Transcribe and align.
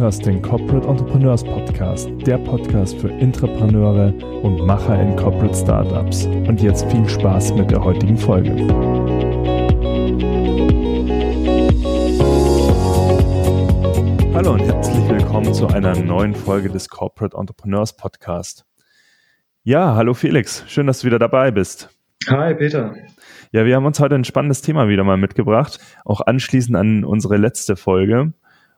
hörst 0.00 0.24
den 0.24 0.40
Corporate 0.40 0.88
Entrepreneurs 0.88 1.44
Podcast, 1.44 2.08
der 2.24 2.38
Podcast 2.38 2.98
für 2.98 3.08
Intrapreneure 3.08 4.14
und 4.42 4.64
Macher 4.64 4.98
in 4.98 5.14
Corporate 5.14 5.54
Startups. 5.54 6.24
Und 6.24 6.62
jetzt 6.62 6.90
viel 6.90 7.06
Spaß 7.06 7.52
mit 7.52 7.70
der 7.70 7.84
heutigen 7.84 8.16
Folge. 8.16 8.50
Hallo 14.32 14.52
und 14.54 14.62
herzlich 14.62 15.06
willkommen 15.06 15.52
zu 15.52 15.66
einer 15.66 15.94
neuen 15.94 16.34
Folge 16.34 16.70
des 16.70 16.88
Corporate 16.88 17.36
Entrepreneurs 17.36 17.94
Podcast. 17.94 18.64
Ja, 19.64 19.96
hallo 19.96 20.14
Felix, 20.14 20.64
schön, 20.66 20.86
dass 20.86 21.00
du 21.00 21.08
wieder 21.08 21.18
dabei 21.18 21.50
bist. 21.50 21.90
Hi 22.26 22.54
Peter. 22.54 22.94
Ja, 23.52 23.66
wir 23.66 23.76
haben 23.76 23.84
uns 23.84 24.00
heute 24.00 24.14
ein 24.14 24.24
spannendes 24.24 24.62
Thema 24.62 24.88
wieder 24.88 25.04
mal 25.04 25.18
mitgebracht, 25.18 25.78
auch 26.06 26.22
anschließend 26.22 26.74
an 26.74 27.04
unsere 27.04 27.36
letzte 27.36 27.76
Folge. 27.76 28.32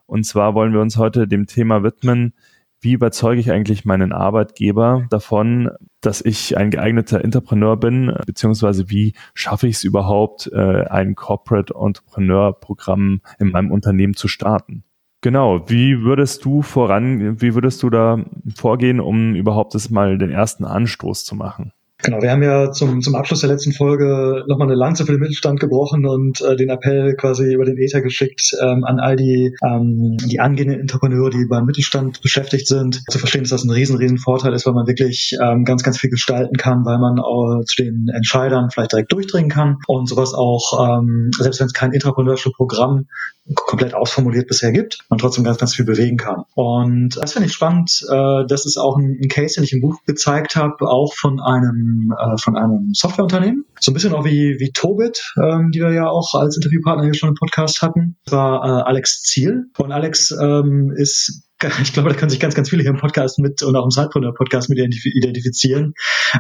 Und 0.07 0.25
zwar 0.25 0.55
wollen 0.55 0.73
wir 0.73 0.81
uns 0.81 0.97
heute 0.97 1.27
dem 1.27 1.47
Thema 1.47 1.83
widmen, 1.83 2.35
wie 2.83 2.93
überzeuge 2.93 3.41
ich 3.41 3.53
eigentlich 3.53 3.85
meinen 3.85 4.13
Arbeitgeber 4.13 5.07
davon, 5.09 5.71
dass 6.01 6.21
ich 6.21 6.57
ein 6.57 6.71
geeigneter 6.71 7.23
Entrepreneur 7.23 7.77
bin, 7.77 8.13
beziehungsweise 8.27 8.91
wie 8.91 9.15
schaffe 9.35 9.69
ich 9.69 9.77
es 9.77 9.85
überhaupt, 9.85 10.51
äh, 10.53 10.85
ein 10.87 11.15
Corporate 11.15 11.75
Entrepreneur 11.75 12.53
Programm 12.53 13.21
in 13.39 13.51
meinem 13.51 13.71
Unternehmen 13.71 14.15
zu 14.15 14.27
starten? 14.27 14.83
Genau, 15.21 15.69
wie 15.69 16.01
würdest 16.01 16.45
du 16.45 16.63
voran, 16.63 17.41
wie 17.41 17.55
würdest 17.55 17.85
du 17.85 17.91
da 17.91 18.25
vorgehen, 18.57 18.99
um 18.99 19.37
überhaupt 19.37 19.77
das 19.77 19.89
mal 19.89 20.19
den 20.19 20.33
ersten 20.33 20.65
Anstoß 20.65 21.25
zu 21.25 21.37
machen? 21.37 21.73
Genau, 22.03 22.21
wir 22.21 22.33
haben 22.33 22.43
ja 22.43 22.73
zum, 22.73 23.01
zum 23.01 23.15
Abschluss 23.15 23.41
der 23.41 23.51
letzten 23.51 23.73
Folge 23.73 24.45
nochmal 24.49 24.67
eine 24.67 24.77
Lanze 24.77 25.07
für 25.07 25.13
den 25.13 25.21
Mittelstand 25.21 25.61
gebrochen 25.61 26.05
und 26.05 26.41
äh, 26.41 26.57
den 26.57 26.69
Appell 26.69 27.15
quasi 27.15 27.55
über 27.55 27.65
den 27.65 27.79
Ether 27.79 28.03
geschickt 28.03 28.51
ähm, 28.61 28.83
an 28.85 28.99
all 28.99 29.15
die, 29.15 29.55
ähm, 29.63 30.17
die 30.19 30.41
angehenden 30.41 30.81
Entrepreneure, 30.81 31.31
die 31.31 31.47
beim 31.49 31.65
Mittelstand 31.65 32.21
beschäftigt 32.21 32.67
sind, 32.67 33.03
zu 33.09 33.21
verstehen, 33.21 33.43
dass 33.43 33.51
das 33.51 33.63
ein 33.63 33.71
riesen, 33.71 33.97
riesen 33.97 34.19
Vorteil 34.19 34.53
ist, 34.53 34.67
weil 34.67 34.75
man 34.75 34.89
wirklich 34.89 35.37
ähm, 35.41 35.65
ganz, 35.65 35.85
ganz 35.85 35.99
viel 35.99 36.11
gestalten 36.11 36.57
kann, 36.57 36.85
weil 36.85 36.99
man 36.99 37.21
auch 37.21 37.63
zu 37.67 37.77
den 37.77 38.09
Entscheidern 38.13 38.71
vielleicht 38.71 38.93
direkt 38.93 39.13
durchdringen 39.13 39.51
kann 39.51 39.79
und 39.87 40.09
sowas 40.09 40.35
auch, 40.35 40.99
ähm, 40.99 41.31
selbst 41.39 41.61
wenn 41.61 41.67
es 41.67 41.73
kein 41.73 41.93
Entrepreneurship-Programm 41.93 43.07
komplett 43.55 43.95
ausformuliert 43.95 44.47
bisher 44.47 44.73
gibt, 44.73 44.99
man 45.09 45.19
trotzdem 45.19 45.45
ganz, 45.45 45.59
ganz 45.59 45.75
viel 45.75 45.85
bewegen 45.85 46.17
kann. 46.17 46.45
Und 46.55 47.17
das 47.21 47.33
finde 47.33 47.49
ich 47.49 47.53
spannend. 47.53 48.05
Äh, 48.09 48.47
das 48.47 48.67
ist 48.67 48.77
auch 48.77 48.97
ein, 48.97 49.19
Case, 49.29 49.55
den 49.55 49.65
ich 49.65 49.73
im 49.73 49.81
Buch 49.81 49.99
gezeigt 50.07 50.57
habe, 50.57 50.89
auch 50.89 51.15
von 51.15 51.41
einem, 51.41 52.15
äh, 52.17 52.37
von 52.39 52.57
einem 52.57 52.93
Softwareunternehmen. 52.93 53.65
So 53.81 53.91
ein 53.91 53.95
bisschen 53.95 54.13
auch 54.13 54.25
wie, 54.25 54.57
wie 54.59 54.73
Tobit, 54.73 55.35
ähm, 55.43 55.71
die 55.73 55.81
wir 55.81 55.93
ja 55.93 56.09
auch 56.09 56.35
als 56.35 56.57
Interviewpartner 56.57 57.05
hier 57.05 57.15
schon 57.15 57.31
im 57.31 57.35
Podcast 57.35 57.83
hatten. 57.83 58.17
Das 58.25 58.35
war 58.35 58.65
äh, 58.65 58.83
Alex 58.83 59.23
Ziel. 59.23 59.65
Und 59.79 59.93
Alex 59.93 60.31
ähm, 60.31 60.93
ist 60.95 61.43
ich 61.83 61.93
glaube, 61.93 62.09
da 62.09 62.15
können 62.15 62.31
sich 62.31 62.41
ganz, 62.41 62.55
ganz 62.55 62.71
viele 62.71 62.83
hier 62.83 62.91
im 62.91 62.99
Podcast 62.99 63.39
mit 63.39 63.63
und 63.63 63.77
auch 63.77 63.85
im 63.85 63.91
Sidepreneur-Podcast 63.91 64.69
mit 64.69 64.79
identifizieren. 64.79 65.95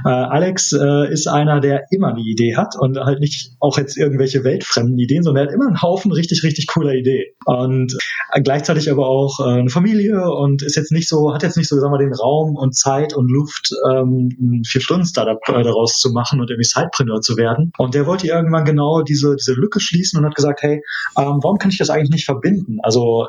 Äh, 0.04 0.08
Alex 0.08 0.72
äh, 0.72 1.12
ist 1.12 1.26
einer, 1.28 1.60
der 1.60 1.84
immer 1.90 2.08
eine 2.08 2.20
Idee 2.20 2.56
hat 2.56 2.74
und 2.78 2.98
halt 2.98 3.20
nicht 3.20 3.52
auch 3.60 3.78
jetzt 3.78 3.96
irgendwelche 3.96 4.44
weltfremden 4.44 4.98
Ideen, 4.98 5.22
sondern 5.22 5.44
er 5.44 5.48
hat 5.48 5.54
immer 5.54 5.66
einen 5.66 5.82
Haufen 5.82 6.12
richtig, 6.12 6.42
richtig 6.42 6.66
cooler 6.66 6.92
Ideen. 6.92 7.32
Und 7.44 7.96
äh, 8.32 8.42
gleichzeitig 8.42 8.90
aber 8.90 9.06
auch 9.06 9.40
äh, 9.40 9.60
eine 9.60 9.70
Familie 9.70 10.30
und 10.30 10.62
ist 10.62 10.76
jetzt 10.76 10.92
nicht 10.92 11.08
so, 11.08 11.34
hat 11.34 11.42
jetzt 11.42 11.56
nicht 11.56 11.68
so, 11.68 11.78
sagen 11.78 11.92
wir, 11.92 11.98
den 11.98 12.14
Raum 12.14 12.56
und 12.56 12.74
Zeit 12.74 13.14
und 13.14 13.30
Luft, 13.30 13.70
ähm, 13.90 14.28
ein 14.40 14.64
Vier-Stunden-Startup 14.64 15.38
äh, 15.48 15.62
daraus 15.62 15.98
zu 15.98 16.12
machen 16.12 16.40
und 16.40 16.50
irgendwie 16.50 16.68
Sidepreneur 16.68 17.20
zu 17.20 17.36
werden. 17.36 17.72
Und 17.78 17.94
der 17.94 18.06
wollte 18.06 18.26
irgendwann 18.26 18.64
genau 18.64 19.02
diese, 19.02 19.36
diese 19.36 19.54
Lücke 19.54 19.80
schließen 19.80 20.18
und 20.18 20.26
hat 20.26 20.34
gesagt, 20.34 20.62
hey, 20.62 20.82
ähm, 21.18 21.38
warum 21.42 21.58
kann 21.58 21.70
ich 21.70 21.78
das 21.78 21.90
eigentlich 21.90 22.10
nicht 22.10 22.24
verbinden? 22.24 22.78
Also 22.82 23.26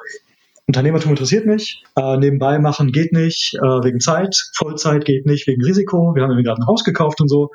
Unternehmertum 0.66 1.12
interessiert 1.12 1.46
mich, 1.46 1.84
äh, 1.98 2.18
nebenbei 2.18 2.58
machen 2.58 2.94
geht 2.94 3.12
nicht, 3.12 3.54
äh, 3.56 3.84
wegen 3.84 4.00
Zeit, 4.00 4.34
Vollzeit 4.56 5.04
geht 5.04 5.26
nicht, 5.26 5.46
wegen 5.46 5.62
Risiko, 5.62 6.16
wir 6.16 6.24
haben 6.24 6.42
gerade 6.42 6.62
ein 6.62 6.68
Haus 6.68 6.86
gekauft 6.86 7.20
und 7.20 7.28
so, 7.28 7.50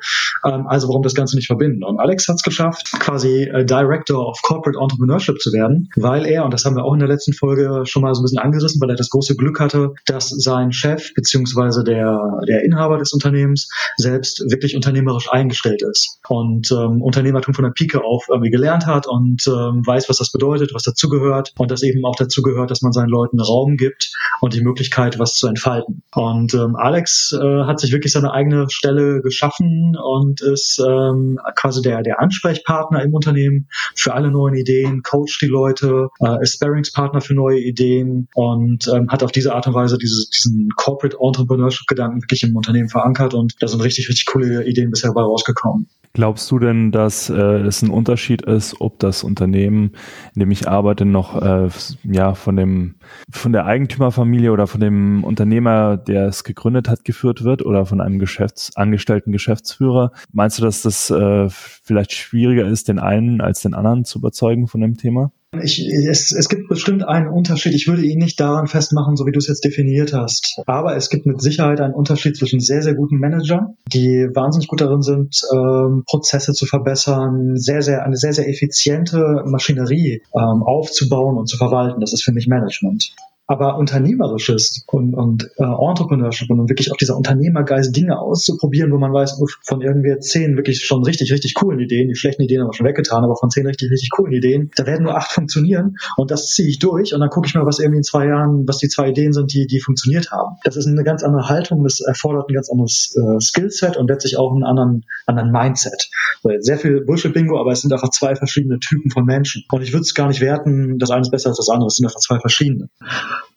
ähm, 0.45 0.67
also 0.67 0.87
warum 0.89 1.01
das 1.01 1.15
Ganze 1.15 1.35
nicht 1.35 1.47
verbinden? 1.47 1.83
Und 1.83 1.99
Alex 1.99 2.27
hat 2.27 2.35
es 2.35 2.43
geschafft, 2.43 2.91
quasi 2.99 3.45
äh, 3.45 3.65
Director 3.65 4.27
of 4.27 4.39
Corporate 4.43 4.79
Entrepreneurship 4.79 5.39
zu 5.39 5.51
werden, 5.51 5.89
weil 5.95 6.23
er, 6.27 6.45
und 6.45 6.53
das 6.53 6.65
haben 6.65 6.75
wir 6.75 6.85
auch 6.85 6.93
in 6.93 6.99
der 6.99 7.07
letzten 7.07 7.33
Folge 7.33 7.83
schon 7.85 8.03
mal 8.03 8.13
so 8.13 8.21
ein 8.21 8.25
bisschen 8.25 8.37
angerissen, 8.37 8.79
weil 8.79 8.91
er 8.91 8.95
das 8.95 9.09
große 9.09 9.35
Glück 9.35 9.59
hatte, 9.59 9.93
dass 10.05 10.29
sein 10.29 10.71
Chef 10.71 11.11
beziehungsweise 11.15 11.83
der, 11.83 12.19
der 12.47 12.63
Inhaber 12.63 12.99
des 12.99 13.11
Unternehmens 13.11 13.69
selbst 13.97 14.43
wirklich 14.51 14.75
unternehmerisch 14.75 15.31
eingestellt 15.31 15.81
ist 15.81 16.19
und 16.27 16.71
ähm, 16.71 17.01
Unternehmertum 17.01 17.55
von 17.55 17.63
der 17.65 17.71
Pike 17.71 18.03
auf 18.03 18.27
irgendwie 18.29 18.51
gelernt 18.51 18.85
hat 18.85 19.07
und 19.07 19.47
ähm, 19.47 19.81
weiß, 19.83 20.09
was 20.09 20.17
das 20.17 20.31
bedeutet, 20.31 20.75
was 20.75 20.83
dazugehört 20.83 21.53
und 21.57 21.71
das 21.71 21.81
eben 21.81 22.05
auch 22.05 22.15
dazugehört, 22.15 22.69
dass 22.69 22.83
man 22.83 22.93
seinen 22.99 23.09
Leuten 23.09 23.39
Raum 23.39 23.77
gibt 23.77 24.11
und 24.41 24.53
die 24.53 24.61
Möglichkeit, 24.61 25.19
was 25.19 25.35
zu 25.35 25.47
entfalten. 25.47 26.03
Und 26.13 26.53
ähm, 26.53 26.75
Alex 26.75 27.33
äh, 27.33 27.63
hat 27.63 27.79
sich 27.79 27.91
wirklich 27.91 28.13
seine 28.13 28.33
eigene 28.33 28.67
Stelle 28.69 29.21
geschaffen 29.21 29.95
und 29.95 30.41
ist 30.41 30.81
ähm, 30.85 31.39
quasi 31.55 31.81
der, 31.81 32.01
der 32.03 32.19
Ansprechpartner 32.19 33.03
im 33.03 33.13
Unternehmen 33.13 33.67
für 33.95 34.13
alle 34.13 34.31
neuen 34.31 34.55
Ideen, 34.55 35.03
coacht 35.03 35.39
die 35.41 35.47
Leute, 35.47 36.09
äh, 36.19 36.41
ist 36.41 36.55
Sparringspartner 36.55 37.21
für 37.21 37.33
neue 37.33 37.59
Ideen 37.59 38.27
und 38.33 38.87
ähm, 38.93 39.09
hat 39.09 39.23
auf 39.23 39.31
diese 39.31 39.53
Art 39.53 39.67
und 39.67 39.73
Weise 39.73 39.97
dieses, 39.97 40.29
diesen 40.29 40.69
Corporate 40.75 41.17
Entrepreneurship-Gedanken 41.19 42.21
wirklich 42.21 42.43
im 42.43 42.55
Unternehmen 42.55 42.89
verankert 42.89 43.33
und 43.33 43.55
da 43.59 43.67
sind 43.67 43.81
richtig, 43.81 44.09
richtig 44.09 44.25
coole 44.25 44.65
Ideen 44.65 44.91
bisher 44.91 45.09
dabei 45.09 45.21
rausgekommen. 45.21 45.87
Glaubst 46.13 46.49
du 46.49 46.57
denn, 46.57 46.91
dass 46.91 47.29
äh, 47.29 47.35
es 47.35 47.83
ein 47.83 47.91
Unterschied 47.91 48.41
ist, 48.41 48.81
ob 48.81 48.97
das 48.97 49.23
Unternehmen, 49.23 49.91
in 50.33 50.39
dem 50.39 50.51
ich 50.51 50.67
arbeite, 50.67 51.05
noch 51.05 51.39
äh, 51.39 51.69
ja 52.03 52.33
von 52.33 52.55
dem 52.55 52.95
von 53.29 53.51
der 53.51 53.65
Eigentümerfamilie 53.65 54.51
oder 54.51 54.65
von 54.65 54.81
dem 54.81 55.23
Unternehmer, 55.23 55.97
der 55.97 56.27
es 56.27 56.43
gegründet 56.43 56.89
hat, 56.89 57.05
geführt 57.05 57.43
wird 57.43 57.63
oder 57.63 57.85
von 57.85 58.01
einem 58.01 58.17
Geschäftsangestellten 58.17 59.31
Geschäftsführer? 59.31 60.11
Meinst 60.33 60.57
du, 60.57 60.63
dass 60.63 60.81
das 60.81 61.11
äh, 61.11 61.47
vielleicht 61.49 62.13
schwieriger 62.13 62.65
ist, 62.65 62.87
den 62.87 62.97
einen 62.97 63.39
als 63.39 63.61
den 63.61 63.75
anderen 63.75 64.03
zu 64.03 64.17
überzeugen 64.17 64.67
von 64.67 64.81
dem 64.81 64.97
Thema? 64.97 65.31
Ich, 65.61 65.79
es, 65.79 66.31
es 66.31 66.47
gibt 66.47 66.69
bestimmt 66.69 67.03
einen 67.03 67.27
Unterschied. 67.27 67.73
Ich 67.73 67.87
würde 67.87 68.03
ihn 68.03 68.19
nicht 68.19 68.39
daran 68.39 68.67
festmachen, 68.67 69.15
so 69.15 69.25
wie 69.25 69.31
du 69.31 69.39
es 69.39 69.47
jetzt 69.47 69.65
definiert 69.65 70.13
hast. 70.13 70.61
Aber 70.67 70.95
es 70.95 71.09
gibt 71.09 71.25
mit 71.25 71.41
Sicherheit 71.41 71.81
einen 71.81 71.95
Unterschied 71.95 72.37
zwischen 72.37 72.59
sehr, 72.59 72.83
sehr 72.83 72.93
guten 72.93 73.17
Managern, 73.17 73.75
die 73.87 74.27
wahnsinnig 74.33 74.67
gut 74.67 74.81
darin 74.81 75.01
sind, 75.01 75.41
ähm, 75.51 76.03
Prozesse 76.05 76.53
zu 76.53 76.67
verbessern, 76.67 77.57
sehr, 77.57 77.81
sehr, 77.81 78.05
eine 78.05 78.15
sehr, 78.15 78.33
sehr 78.33 78.47
effiziente 78.47 79.43
Maschinerie 79.45 80.21
ähm, 80.35 80.61
aufzubauen 80.63 81.37
und 81.37 81.47
zu 81.47 81.57
verwalten. 81.57 81.99
Das 81.99 82.13
ist 82.13 82.23
für 82.23 82.31
mich 82.31 82.47
Management 82.47 83.15
aber 83.49 83.77
unternehmerisches 83.77 84.83
und, 84.85 85.15
und 85.15 85.49
äh, 85.57 85.63
Entrepreneurship 85.63 86.51
und 86.51 86.69
wirklich 86.69 86.91
auch 86.91 86.97
dieser 86.97 87.17
Unternehmergeist, 87.17 87.95
Dinge 87.95 88.19
auszuprobieren, 88.19 88.91
wo 88.91 88.99
man 88.99 89.11
weiß, 89.11 89.43
von 89.63 89.81
irgendwie 89.81 90.19
zehn 90.19 90.55
wirklich 90.55 90.85
schon 90.85 91.03
richtig, 91.03 91.33
richtig 91.33 91.55
coolen 91.55 91.79
Ideen, 91.79 92.09
die 92.09 92.15
schlechten 92.15 92.43
Ideen 92.43 92.61
haben 92.61 92.67
wir 92.67 92.75
schon 92.75 92.85
weggetan, 92.85 93.23
aber 93.23 93.35
von 93.35 93.49
zehn 93.49 93.65
richtig, 93.65 93.89
richtig 93.89 94.11
coolen 94.11 94.33
Ideen, 94.33 94.69
da 94.75 94.85
werden 94.85 95.01
nur 95.01 95.17
acht 95.17 95.31
funktionieren 95.31 95.95
und 96.15 96.29
das 96.29 96.51
ziehe 96.51 96.69
ich 96.69 96.77
durch 96.77 97.15
und 97.15 97.21
dann 97.21 97.29
gucke 97.29 97.47
ich 97.47 97.55
mal, 97.55 97.65
was 97.65 97.79
irgendwie 97.79 97.97
in 97.97 98.03
zwei 98.03 98.27
Jahren, 98.27 98.67
was 98.67 98.77
die 98.77 98.87
zwei 98.87 99.09
Ideen 99.09 99.33
sind, 99.33 99.51
die, 99.51 99.65
die 99.65 99.79
funktioniert 99.79 100.29
haben. 100.29 100.57
Das 100.63 100.75
ist 100.75 100.85
eine 100.85 101.03
ganz 101.03 101.23
andere 101.23 101.49
Haltung, 101.49 101.83
das 101.83 102.01
erfordert 102.01 102.49
ein 102.49 102.53
ganz 102.53 102.69
anderes 102.69 103.17
äh, 103.17 103.41
Skillset 103.41 103.97
und 103.97 104.11
letztlich 104.11 104.37
auch 104.37 104.53
einen 104.53 104.63
anderen, 104.63 105.05
anderen 105.25 105.51
Mindset. 105.51 106.11
Sehr 106.59 106.77
viel 106.77 107.01
Bullshit-Bingo, 107.01 107.59
aber 107.59 107.71
es 107.71 107.81
sind 107.81 107.91
einfach 107.93 108.09
zwei 108.11 108.35
verschiedene 108.35 108.79
Typen 108.79 109.11
von 109.11 109.25
Menschen. 109.25 109.63
Und 109.71 109.81
ich 109.81 109.91
würde 109.91 110.01
es 110.01 110.13
gar 110.13 110.27
nicht 110.27 110.41
werten, 110.41 110.97
das 110.97 111.11
eine 111.11 111.21
ist 111.21 111.31
besser 111.31 111.49
als 111.49 111.57
das 111.57 111.69
andere, 111.69 111.87
es 111.87 111.95
sind 111.95 112.05
einfach 112.05 112.19
zwei 112.19 112.39
verschiedene. 112.39 112.89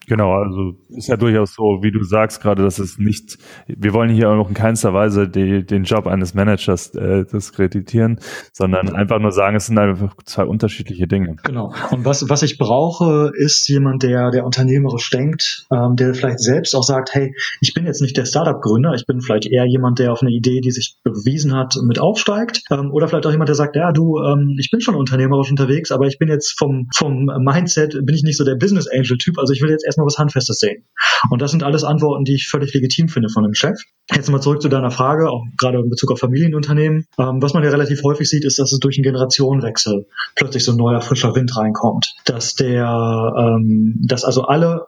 Genau, 0.06 0.32
also 0.32 0.74
ist 0.88 1.08
ja 1.08 1.16
durchaus 1.16 1.54
so, 1.54 1.78
wie 1.82 1.92
du 1.92 2.02
sagst 2.02 2.42
gerade, 2.42 2.62
dass 2.62 2.78
es 2.78 2.98
nicht, 2.98 3.38
wir 3.66 3.92
wollen 3.92 4.10
hier 4.10 4.30
auch 4.30 4.48
in 4.48 4.54
keinster 4.54 4.92
Weise 4.92 5.28
die, 5.28 5.64
den 5.64 5.84
Job 5.84 6.06
eines 6.06 6.34
Managers 6.34 6.94
äh, 6.94 7.24
diskreditieren, 7.24 8.18
sondern 8.52 8.94
einfach 8.94 9.20
nur 9.20 9.32
sagen, 9.32 9.56
es 9.56 9.66
sind 9.66 9.78
einfach 9.78 10.14
zwei 10.24 10.44
unterschiedliche 10.44 11.06
Dinge. 11.06 11.36
Genau. 11.44 11.72
Und 11.90 12.04
was, 12.04 12.28
was 12.28 12.42
ich 12.42 12.58
brauche, 12.58 13.30
ist 13.34 13.68
jemand, 13.68 14.02
der, 14.02 14.30
der 14.30 14.44
unternehmerisch 14.44 15.10
denkt, 15.10 15.66
ähm, 15.72 15.96
der 15.96 16.14
vielleicht 16.14 16.40
selbst 16.40 16.74
auch 16.74 16.82
sagt, 16.82 17.14
hey, 17.14 17.34
ich 17.60 17.74
bin 17.74 17.86
jetzt 17.86 18.02
nicht 18.02 18.16
der 18.16 18.24
Startup-Gründer, 18.24 18.94
ich 18.94 19.06
bin 19.06 19.20
vielleicht 19.20 19.46
eher 19.46 19.66
jemand, 19.66 19.98
der 19.98 20.12
auf 20.12 20.22
eine 20.22 20.30
Idee, 20.30 20.60
die 20.60 20.70
sich 20.70 20.96
bewiesen 21.04 21.54
hat, 21.54 21.74
mit 21.86 22.00
aufsteigt. 22.00 22.62
Ähm, 22.70 22.90
oder 22.92 23.08
vielleicht 23.08 23.26
auch 23.26 23.30
jemand, 23.30 23.48
der 23.48 23.54
sagt, 23.54 23.76
ja, 23.76 23.92
du, 23.92 24.18
ähm, 24.18 24.56
ich 24.58 24.70
bin 24.70 24.80
schon 24.80 24.94
unternehmerisch 24.94 25.50
unterwegs, 25.50 25.92
aber 25.92 26.06
ich 26.06 26.18
bin 26.18 26.28
jetzt 26.28 26.58
vom, 26.58 26.88
vom 26.94 27.26
Mindset, 27.38 27.92
bin 28.04 28.14
ich 28.14 28.22
nicht 28.24 28.36
so 28.36 28.44
der 28.44 28.56
Business 28.56 28.88
Angel-Typ, 28.88 29.38
also 29.38 29.52
ich 29.52 29.62
will 29.62 29.70
jetzt 29.70 29.84
erstmal 29.92 30.06
was 30.06 30.18
Handfestes 30.18 30.58
sehen. 30.58 30.84
Und 31.30 31.40
das 31.40 31.50
sind 31.50 31.62
alles 31.62 31.84
Antworten, 31.84 32.24
die 32.24 32.34
ich 32.34 32.48
völlig 32.48 32.74
legitim 32.74 33.08
finde 33.08 33.28
von 33.28 33.44
einem 33.44 33.54
Chef. 33.54 33.78
Jetzt 34.12 34.30
mal 34.30 34.40
zurück 34.40 34.60
zu 34.60 34.68
deiner 34.68 34.90
Frage, 34.90 35.30
auch 35.30 35.44
gerade 35.58 35.78
in 35.78 35.88
Bezug 35.88 36.10
auf 36.12 36.18
Familienunternehmen. 36.18 37.06
Ähm, 37.18 37.40
was 37.40 37.54
man 37.54 37.62
ja 37.62 37.70
relativ 37.70 38.02
häufig 38.02 38.28
sieht, 38.28 38.44
ist, 38.44 38.58
dass 38.58 38.72
es 38.72 38.80
durch 38.80 38.98
einen 38.98 39.04
Generationenwechsel 39.04 40.06
plötzlich 40.34 40.64
so 40.64 40.72
ein 40.72 40.78
neuer, 40.78 41.00
frischer 41.00 41.34
Wind 41.34 41.56
reinkommt. 41.56 42.14
Dass 42.24 42.54
der, 42.54 43.32
ähm, 43.38 44.00
dass 44.04 44.24
also 44.24 44.42
alle 44.42 44.86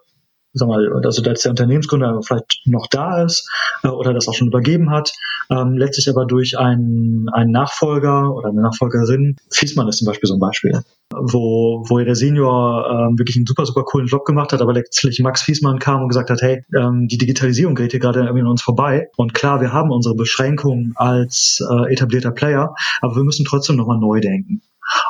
sag 0.54 0.68
mal, 0.68 0.88
also 1.04 1.20
dass 1.20 1.42
der 1.42 1.50
Unternehmensgründer 1.50 2.20
vielleicht 2.22 2.62
noch 2.64 2.86
da 2.88 3.24
ist 3.24 3.50
äh, 3.82 3.88
oder 3.88 4.14
das 4.14 4.28
auch 4.28 4.34
schon 4.34 4.48
übergeben 4.48 4.90
hat, 4.90 5.12
ähm, 5.50 5.76
letztlich 5.76 6.08
aber 6.08 6.24
durch 6.26 6.58
einen, 6.58 7.28
einen 7.30 7.50
Nachfolger 7.50 8.32
oder 8.34 8.48
eine 8.48 8.62
Nachfolgerin, 8.62 9.36
Fiesmann 9.50 9.88
ist 9.88 9.98
zum 9.98 10.06
Beispiel 10.06 10.28
so 10.28 10.34
ein 10.34 10.40
Beispiel, 10.40 10.80
wo, 11.10 11.84
wo 11.88 11.98
der 11.98 12.14
Senior 12.14 13.08
ähm, 13.08 13.18
wirklich 13.18 13.36
einen 13.36 13.46
super, 13.46 13.66
super 13.66 13.82
coolen 13.84 14.06
Job 14.06 14.24
gemacht 14.24 14.52
hat, 14.52 14.62
aber 14.62 14.72
letztlich 14.72 15.20
Max 15.20 15.42
Fiesmann 15.42 15.80
kam 15.80 16.02
und 16.02 16.08
gesagt 16.08 16.30
hat, 16.30 16.40
hey, 16.40 16.64
ähm, 16.74 17.08
die 17.08 17.18
Digitalisierung 17.18 17.74
geht 17.74 17.90
hier 17.90 18.00
gerade 18.00 18.20
irgendwie 18.20 18.42
an 18.42 18.46
uns 18.46 18.62
vorbei 18.62 19.08
und 19.16 19.34
klar, 19.34 19.60
wir 19.60 19.72
haben 19.72 19.90
unsere 19.90 20.14
Beschränkungen 20.14 20.92
als 20.96 21.60
äh, 21.68 21.92
etablierter 21.92 22.30
Player, 22.30 22.74
aber 23.00 23.16
wir 23.16 23.24
müssen 23.24 23.44
trotzdem 23.44 23.76
nochmal 23.76 23.98
neu 23.98 24.20
denken. 24.20 24.62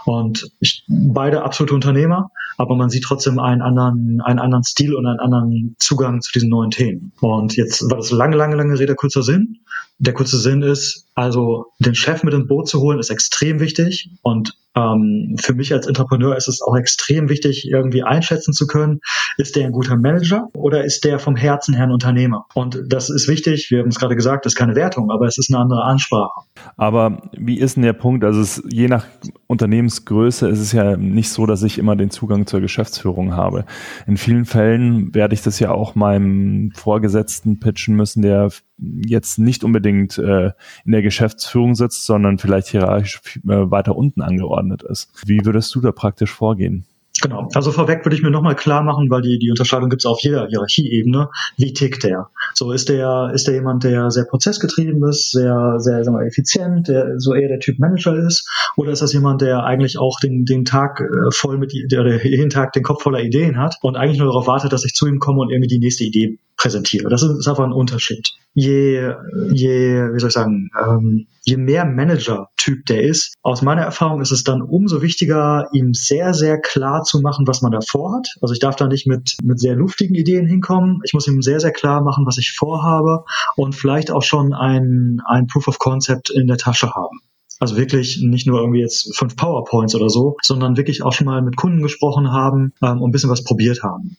Und 0.05 0.51
ich, 0.61 0.85
beide 0.89 1.43
absolute 1.43 1.75
Unternehmer, 1.75 2.31
aber 2.57 2.77
man 2.77 2.91
sieht 2.91 3.05
trotzdem 3.05 3.39
einen 3.39 3.63
anderen, 3.63 4.21
einen 4.25 4.39
anderen 4.39 4.65
Stil 4.65 4.95
und 4.95 5.07
einen 5.07 5.21
anderen 5.21 5.77
Zugang 5.79 6.21
zu 6.21 6.33
diesen 6.33 6.51
neuen 6.51 6.71
Themen. 6.71 7.13
Und 7.21 7.57
jetzt 7.57 7.83
war 7.91 7.99
das 7.99 8.11
lange, 8.11 8.37
lange, 8.37 8.57
lange 8.57 8.79
Rede, 8.79 8.95
kurzer 8.95 9.23
Sinn. 9.23 9.59
Der 9.99 10.13
kurze 10.13 10.39
Sinn 10.39 10.63
ist, 10.63 11.07
also 11.15 11.67
den 11.79 11.95
Chef 11.95 12.25
mit 12.25 12.35
ins 12.35 12.49
Boot 12.49 12.69
zu 12.69 12.81
holen, 12.81 12.99
ist 12.99 13.11
extrem 13.11 13.61
wichtig. 13.61 14.11
Und 14.23 14.57
ähm, 14.77 15.37
für 15.41 15.55
mich 15.55 15.73
als 15.73 15.87
Entrepreneur 15.87 16.37
ist 16.37 16.49
es 16.49 16.61
auch 16.61 16.77
extrem 16.77 17.29
wichtig, 17.29 17.69
irgendwie 17.71 18.03
einschätzen 18.03 18.53
zu 18.53 18.67
können, 18.67 19.01
ist 19.37 19.55
der 19.55 19.67
ein 19.67 19.73
guter 19.73 19.97
Manager 19.97 20.49
oder 20.55 20.85
ist 20.85 21.05
der 21.05 21.19
vom 21.19 21.37
Herzen 21.37 21.75
her 21.75 21.85
ein 21.85 21.93
Unternehmer? 21.93 22.47
Und 22.55 22.83
das 22.89 23.09
ist 23.09 23.29
wichtig, 23.29 23.71
wir 23.71 23.81
haben 23.81 23.89
es 23.89 23.99
gerade 23.99 24.17
gesagt, 24.17 24.45
das 24.45 24.55
ist 24.55 24.59
keine 24.59 24.75
Wertung, 24.75 25.11
aber 25.11 25.27
es 25.27 25.39
ist 25.39 25.53
eine 25.53 25.63
andere 25.63 25.85
Ansprache. 25.85 26.43
Aber 26.77 27.23
wie 27.37 27.59
ist 27.59 27.77
denn 27.77 27.85
der 27.85 27.93
Punkt? 27.93 28.25
Also 28.25 28.41
es, 28.41 28.63
je 28.69 28.89
nach 28.89 29.07
Unternehmensgröße 29.47 30.49
ist 30.49 30.61
es 30.61 30.73
ja 30.73 30.97
nicht 30.97 31.31
so, 31.31 31.47
dass 31.47 31.63
ich 31.63 31.79
immer 31.79 31.95
den 31.95 32.11
Zugang 32.11 32.44
zur 32.47 32.61
Geschäftsführung 32.61 33.35
habe. 33.35 33.65
In 34.07 34.17
vielen 34.17 34.45
Fällen 34.45 35.15
werde 35.15 35.35
ich 35.35 35.43
das 35.43 35.59
ja 35.59 35.71
auch 35.71 35.95
meinem 35.95 36.71
Vorgesetzten 36.75 37.61
pitchen 37.61 37.97
müssen, 37.97 38.23
der 38.23 38.51
jetzt 38.79 39.39
nicht 39.39 39.65
unbedingt 39.65 40.19
äh, 40.19 40.53
in 40.85 40.93
der 40.93 41.03
Geschäftsführung 41.03 41.75
sitzt, 41.75 42.07
sondern 42.07 42.39
vielleicht 42.39 42.69
hierarchisch 42.69 43.21
äh, 43.37 43.71
weiter 43.71 43.97
unten 43.97 44.23
angeordnet 44.23 44.83
ist. 44.83 45.13
Wie 45.27 45.45
würdest 45.45 45.75
du 45.75 45.81
da 45.81 45.93
praktisch 45.93 46.33
vorgehen? 46.33 46.87
Genau. 47.25 47.49
Also 47.55 47.73
vorweg 47.73 48.05
würde 48.05 48.17
ich 48.17 48.23
mir 48.23 48.31
nochmal 48.31 48.55
klar 48.55 48.83
machen, 48.83 49.09
weil 49.09 49.23
die, 49.23 49.39
die 49.39 49.49
Unterscheidung 49.49 49.89
gibt 49.89 50.03
es 50.03 50.07
auf 50.07 50.21
jeder 50.21 50.47
Hierarchieebene. 50.47 51.31
Wie 51.57 51.73
tickt 51.73 52.05
der? 52.05 52.29
So 52.53 52.71
ist 52.71 52.91
der, 52.91 53.31
ist 53.33 53.47
der 53.47 53.55
jemand, 53.55 53.83
der 53.83 54.11
sehr 54.11 54.27
prozessgetrieben 54.27 55.03
ist, 55.09 55.31
sehr, 55.31 55.77
sehr 55.79 56.05
sagen 56.05 56.19
wir, 56.19 56.27
effizient, 56.27 56.87
der 56.89 57.19
so 57.19 57.33
eher 57.33 57.49
der 57.49 57.61
Typ 57.61 57.79
Manager 57.79 58.15
ist? 58.15 58.47
Oder 58.77 58.93
ist 58.93 59.01
das 59.01 59.15
jemand, 59.15 59.41
der 59.41 59.65
eigentlich 59.65 59.99
auch 59.99 60.21
den, 60.21 60.45
den 60.45 60.67
Tag 60.67 61.01
äh, 61.01 61.31
voll 61.31 61.57
mit, 61.57 61.73
der, 61.91 62.27
jeden 62.27 62.51
Tag 62.51 62.75
den 62.75 62.83
Kopf 62.83 63.03
voller 63.03 63.21
Ideen 63.21 63.57
hat 63.57 63.79
und 63.81 63.97
eigentlich 63.97 64.19
nur 64.19 64.29
darauf 64.29 64.47
wartet, 64.47 64.75
dass 64.75 64.85
ich 64.85 64.93
zu 64.93 65.07
ihm 65.07 65.19
komme 65.19 65.41
und 65.41 65.51
irgendwie 65.51 65.69
die 65.69 65.79
nächste 65.79 66.05
Idee 66.05 66.39
präsentiere? 66.57 67.09
Das 67.09 67.23
ist, 67.23 67.47
einfach 67.49 67.65
ein 67.65 67.73
Unterschied. 67.73 68.31
Je, 68.55 69.13
je, 69.51 70.13
wie 70.13 70.19
soll 70.21 70.29
ich 70.29 70.35
sagen, 70.35 70.71
ähm, 70.81 71.27
je 71.43 71.57
mehr 71.57 71.85
Manager-Typ 71.85 72.87
der 72.87 73.03
ist, 73.03 73.35
aus 73.43 73.63
meiner 73.63 73.83
Erfahrung 73.83 74.21
ist 74.21 74.31
es 74.31 74.45
dann 74.45 74.63
umso 74.63 75.03
wichtiger, 75.03 75.69
ihm 75.73 75.93
sehr, 75.93 76.35
sehr 76.35 76.61
klar 76.61 77.03
zu 77.03 77.21
machen, 77.21 77.47
was 77.47 77.63
man 77.63 77.73
da 77.73 77.81
vorhat. 77.81 78.29
Also 78.41 78.55
ich 78.55 78.61
darf 78.61 78.77
da 78.77 78.87
nicht 78.87 79.07
mit, 79.07 79.37
mit 79.43 79.59
sehr 79.61 79.75
luftigen 79.75 80.15
Ideen 80.15 80.47
hinkommen. 80.47 81.01
Ich 81.05 81.15
muss 81.15 81.27
ihm 81.27 81.43
sehr, 81.43 81.61
sehr 81.61 81.73
klar 81.73 82.03
machen, 82.03 82.27
was 82.27 82.39
ich 82.39 82.53
vorhabe 82.57 83.25
und 83.57 83.75
vielleicht 83.75 84.11
auch 84.11 84.23
schon 84.23 84.53
ein, 84.53 85.21
ein 85.27 85.47
Proof 85.47 85.69
of 85.69 85.79
Concept 85.79 86.31
in 86.31 86.47
der 86.47 86.59
Tasche 86.59 86.95
haben. 86.95 87.21
Also 87.61 87.77
wirklich 87.77 88.21
nicht 88.23 88.47
nur 88.47 88.61
irgendwie 88.61 88.81
jetzt 88.81 89.17
fünf 89.17 89.37
PowerPoints 89.37 89.95
oder 89.95 90.11
so, 90.11 90.37
sondern 90.43 90.77
wirklich 90.77 91.03
auch 91.03 91.13
schon 91.13 91.27
mal 91.27 91.41
mit 91.43 91.57
Kunden 91.57 91.83
gesprochen 91.83 92.33
haben 92.33 92.73
ähm, 92.83 93.01
und 93.01 93.09
ein 93.09 93.13
bisschen 93.13 93.31
was 93.31 93.45
probiert 93.45 93.83
haben. 93.83 94.17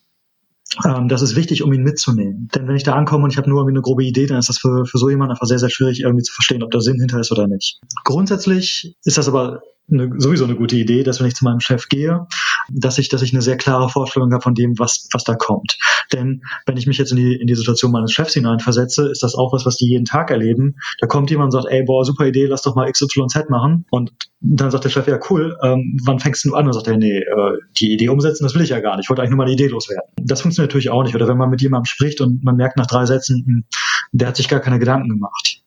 Ähm, 0.84 1.08
das 1.08 1.22
ist 1.22 1.36
wichtig, 1.36 1.64
um 1.64 1.72
ihn 1.74 1.84
mitzunehmen. 1.84 2.50
Denn 2.54 2.68
wenn 2.68 2.76
ich 2.76 2.84
da 2.84 2.96
ankomme 2.96 3.24
und 3.24 3.32
ich 3.32 3.38
habe 3.38 3.50
nur 3.50 3.60
irgendwie 3.60 3.76
eine 3.76 3.82
grobe 3.82 4.04
Idee, 4.04 4.26
dann 4.26 4.40
ist 4.40 4.50
das 4.50 4.58
für, 4.58 4.86
für 4.86 4.98
so 4.98 5.10
jemanden 5.10 5.32
einfach 5.32 5.48
sehr, 5.48 5.60
sehr 5.60 5.70
schwierig, 5.70 6.02
irgendwie 6.02 6.24
zu 6.24 6.34
verstehen, 6.34 6.64
ob 6.64 6.72
da 6.72 6.82
Sinn 6.82 7.00
hinter 7.00 7.20
ist 7.20 7.32
oder 7.32 7.48
nicht. 7.48 7.80
Grundsätzlich 8.04 8.96
ist 9.04 9.18
das 9.18 9.28
aber 9.28 9.62
eine, 9.90 10.12
sowieso 10.18 10.44
eine 10.46 10.56
gute 10.56 10.76
Idee, 10.76 11.04
dass 11.04 11.20
wenn 11.20 11.28
ich 11.28 11.36
zu 11.36 11.46
meinem 11.46 11.60
Chef 11.60 11.88
gehe, 11.90 12.28
dass 12.72 12.98
ich, 12.98 13.10
dass 13.10 13.22
ich 13.22 13.34
eine 13.34 13.42
sehr 13.42 13.58
klare 13.58 13.90
Vorstellung 13.90 14.32
habe 14.34 14.42
von 14.42 14.54
dem, 14.54 14.78
was, 14.80 15.08
was 15.12 15.24
da 15.24 15.36
kommt. 15.36 15.78
Denn 16.14 16.42
wenn 16.66 16.78
ich 16.78 16.88
mich 16.88 16.98
jetzt 16.98 17.12
in 17.12 17.18
die, 17.18 17.36
in 17.36 17.48
die 17.48 17.56
Situation 17.56 17.92
meines 17.92 18.12
Chefs 18.12 18.34
hineinversetze, 18.34 19.10
ist 19.10 19.24
das 19.24 19.36
auch 19.36 19.54
was, 19.54 19.66
was 19.66 19.78
die 19.78 19.88
jeden 19.88 20.06
Tag 20.06 20.32
erleben. 20.32 20.76
Da 21.00 21.08
kommt 21.08 21.30
jemand 21.30 21.54
und 21.54 21.62
sagt, 21.62 21.74
ey, 21.74 21.84
boah, 21.84 22.06
super 22.06 22.26
Idee, 22.26 22.46
lass 22.46 22.62
doch 22.62 22.76
mal 22.76 22.92
XYZ 22.92 23.50
machen. 23.50 23.86
Und 23.90 24.12
dann 24.40 24.72
sagt 24.72 24.84
der 24.84 24.90
Chef, 24.90 25.08
ja, 25.08 25.20
cool, 25.30 25.58
ähm, 25.64 25.98
wann 26.06 26.20
fängst 26.20 26.46
du 26.46 26.54
an? 26.56 26.68
Und 26.68 26.74
sagt 26.74 26.88
er, 26.88 26.98
nee, 26.98 27.18
äh, 27.18 27.58
die 27.80 27.94
Idee 27.94 28.10
umsetzen, 28.10 28.44
das 28.44 28.56
will 28.56 28.62
ich 28.62 28.70
ja 28.70 28.80
gar 28.80 28.96
nicht. 28.96 29.06
Ich 29.06 29.10
wollte 29.10 29.22
eigentlich 29.22 29.32
nur 29.32 29.38
mal 29.38 29.46
eine 29.46 29.54
Idee 29.54 29.68
loswerden. 29.68 30.10
Das 30.22 30.42
funktioniert 30.42 30.72
natürlich 30.72 30.90
auch 30.90 31.04
nicht. 31.04 31.16
Oder 31.16 31.28
wenn 31.28 31.38
man 31.38 31.50
mit 31.50 31.62
jemandem 31.62 31.86
spricht 31.86 32.22
und 32.22 32.44
man 32.44 32.56
merkt 32.56 32.78
nach 32.78 32.88
drei 32.88 33.06
Sätzen, 33.06 33.44
hm, 33.46 33.64
der 34.12 34.30
hat 34.30 34.36
sich 34.36 34.48
gar 34.48 34.60
keine 34.60 34.80
Gedanken 34.80 35.10
gemacht 35.10 35.62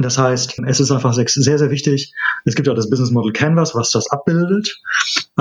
das 0.00 0.18
heißt, 0.18 0.60
es 0.66 0.80
ist 0.80 0.90
einfach 0.90 1.12
sehr, 1.12 1.58
sehr 1.58 1.70
wichtig. 1.70 2.12
Es 2.44 2.54
gibt 2.54 2.66
ja 2.66 2.74
das 2.74 2.88
Business 2.88 3.10
Model 3.10 3.32
Canvas, 3.32 3.74
was 3.74 3.90
das 3.90 4.10
abbildet. 4.10 4.80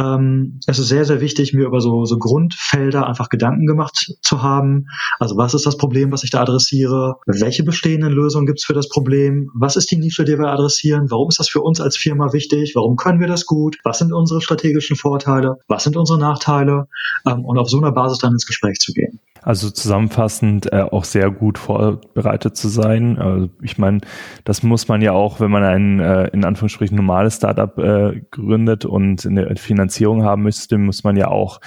Ähm, 0.01 0.59
es 0.65 0.79
ist 0.79 0.87
sehr, 0.87 1.05
sehr 1.05 1.21
wichtig, 1.21 1.53
mir 1.53 1.65
über 1.65 1.79
so, 1.79 2.05
so 2.05 2.17
Grundfelder 2.17 3.07
einfach 3.07 3.29
Gedanken 3.29 3.65
gemacht 3.65 4.13
zu 4.21 4.41
haben. 4.41 4.87
Also 5.19 5.37
was 5.37 5.53
ist 5.53 5.65
das 5.65 5.77
Problem, 5.77 6.11
was 6.11 6.23
ich 6.23 6.31
da 6.31 6.41
adressiere? 6.41 7.17
Welche 7.25 7.63
bestehenden 7.63 8.11
Lösungen 8.11 8.45
gibt 8.45 8.59
es 8.59 8.65
für 8.65 8.73
das 8.73 8.89
Problem? 8.89 9.51
Was 9.53 9.75
ist 9.75 9.91
die 9.91 9.97
Nische, 9.97 10.23
die 10.23 10.37
wir 10.37 10.47
adressieren? 10.47 11.11
Warum 11.11 11.29
ist 11.29 11.39
das 11.39 11.49
für 11.49 11.61
uns 11.61 11.79
als 11.79 11.97
Firma 11.97 12.33
wichtig? 12.33 12.73
Warum 12.75 12.95
können 12.95 13.19
wir 13.19 13.27
das 13.27 13.45
gut? 13.45 13.77
Was 13.83 13.99
sind 13.99 14.13
unsere 14.13 14.41
strategischen 14.41 14.95
Vorteile? 14.95 15.57
Was 15.67 15.83
sind 15.83 15.97
unsere 15.97 16.19
Nachteile? 16.19 16.87
Ähm, 17.27 17.45
und 17.45 17.57
auf 17.57 17.69
so 17.69 17.77
einer 17.77 17.91
Basis 17.91 18.17
dann 18.19 18.33
ins 18.33 18.47
Gespräch 18.47 18.79
zu 18.79 18.93
gehen. 18.93 19.19
Also 19.43 19.71
zusammenfassend 19.71 20.71
äh, 20.71 20.81
auch 20.81 21.03
sehr 21.03 21.31
gut 21.31 21.57
vorbereitet 21.57 22.55
zu 22.55 22.67
sein. 22.67 23.17
Also 23.17 23.49
ich 23.61 23.79
meine, 23.79 24.01
das 24.43 24.61
muss 24.61 24.87
man 24.87 25.01
ja 25.01 25.13
auch, 25.13 25.39
wenn 25.39 25.49
man 25.49 25.63
ein 25.63 25.99
äh, 25.99 26.27
in 26.27 26.45
Anführungsstrichen 26.45 26.95
normales 26.95 27.37
Startup 27.37 27.75
äh, 27.79 28.21
gründet 28.29 28.85
und 28.85 29.25
eine 29.25 29.55
Finanzierung 29.55 30.23
haben 30.23 30.43
müsste, 30.43 30.77
muss 30.77 31.03
man 31.03 31.17
ja 31.17 31.27
auch 31.27 31.59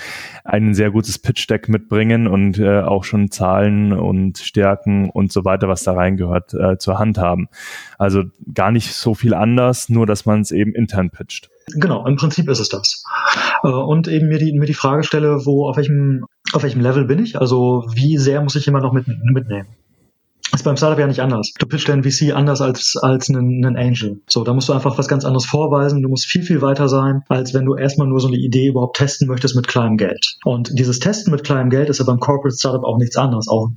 ein 0.44 0.74
sehr 0.74 0.92
gutes 0.92 1.18
Pitch-Deck 1.18 1.68
mitbringen 1.68 2.28
und 2.28 2.58
äh, 2.60 2.80
auch 2.80 3.02
schon 3.02 3.32
Zahlen 3.32 3.92
und 3.92 4.38
Stärken 4.38 5.10
und 5.10 5.32
so 5.32 5.44
weiter, 5.44 5.68
was 5.68 5.82
da 5.82 5.94
reingehört, 5.94 6.54
äh, 6.54 6.78
zur 6.78 7.00
Hand 7.00 7.18
haben. 7.18 7.48
Also 7.98 8.22
gar 8.52 8.70
nicht 8.70 8.94
so 8.94 9.14
viel 9.14 9.34
anders, 9.34 9.88
nur 9.88 10.06
dass 10.06 10.26
man 10.26 10.40
es 10.42 10.52
eben 10.52 10.74
intern 10.74 11.10
pitcht. 11.10 11.50
Genau, 11.68 12.06
im 12.06 12.16
Prinzip 12.16 12.48
ist 12.48 12.60
es 12.60 12.68
das. 12.68 13.04
Äh, 13.62 13.68
und 13.68 14.08
eben 14.08 14.28
mir 14.28 14.38
die, 14.38 14.52
mir 14.58 14.66
die 14.66 14.74
Frage 14.74 15.02
stelle, 15.04 15.46
wo, 15.46 15.68
auf 15.68 15.76
welchem, 15.76 16.24
auf 16.52 16.62
welchem 16.62 16.80
Level 16.80 17.04
bin 17.04 17.22
ich? 17.22 17.40
Also 17.40 17.84
wie 17.94 18.18
sehr 18.18 18.42
muss 18.42 18.56
ich 18.56 18.66
jemand 18.66 18.84
noch 18.84 18.92
mit, 18.92 19.06
mitnehmen? 19.08 19.68
ist 20.54 20.62
beim 20.62 20.76
Startup 20.76 20.98
ja 20.98 21.06
nicht 21.06 21.20
anders. 21.20 21.52
Du 21.58 21.66
pitchst 21.66 21.88
deinen 21.88 22.04
VC 22.04 22.32
anders 22.34 22.60
als, 22.60 22.96
als 23.00 23.28
einen, 23.28 23.64
einen 23.64 23.76
Angel. 23.76 24.20
So, 24.28 24.44
da 24.44 24.52
musst 24.52 24.68
du 24.68 24.72
einfach 24.72 24.98
was 24.98 25.08
ganz 25.08 25.24
anderes 25.24 25.46
vorweisen. 25.46 26.02
Du 26.02 26.08
musst 26.08 26.26
viel, 26.26 26.42
viel 26.42 26.62
weiter 26.62 26.88
sein, 26.88 27.22
als 27.28 27.54
wenn 27.54 27.64
du 27.64 27.74
erstmal 27.74 28.06
nur 28.06 28.20
so 28.20 28.28
eine 28.28 28.36
Idee 28.36 28.68
überhaupt 28.68 28.96
testen 28.96 29.28
möchtest 29.28 29.56
mit 29.56 29.68
kleinem 29.68 29.96
Geld. 29.96 30.36
Und 30.44 30.78
dieses 30.78 30.98
Testen 31.00 31.32
mit 31.32 31.44
kleinem 31.44 31.70
Geld 31.70 31.88
ist 31.88 31.98
ja 31.98 32.04
beim 32.04 32.20
Corporate 32.20 32.56
Startup 32.56 32.84
auch 32.84 32.98
nichts 32.98 33.16
anderes. 33.16 33.48
Auch 33.48 33.70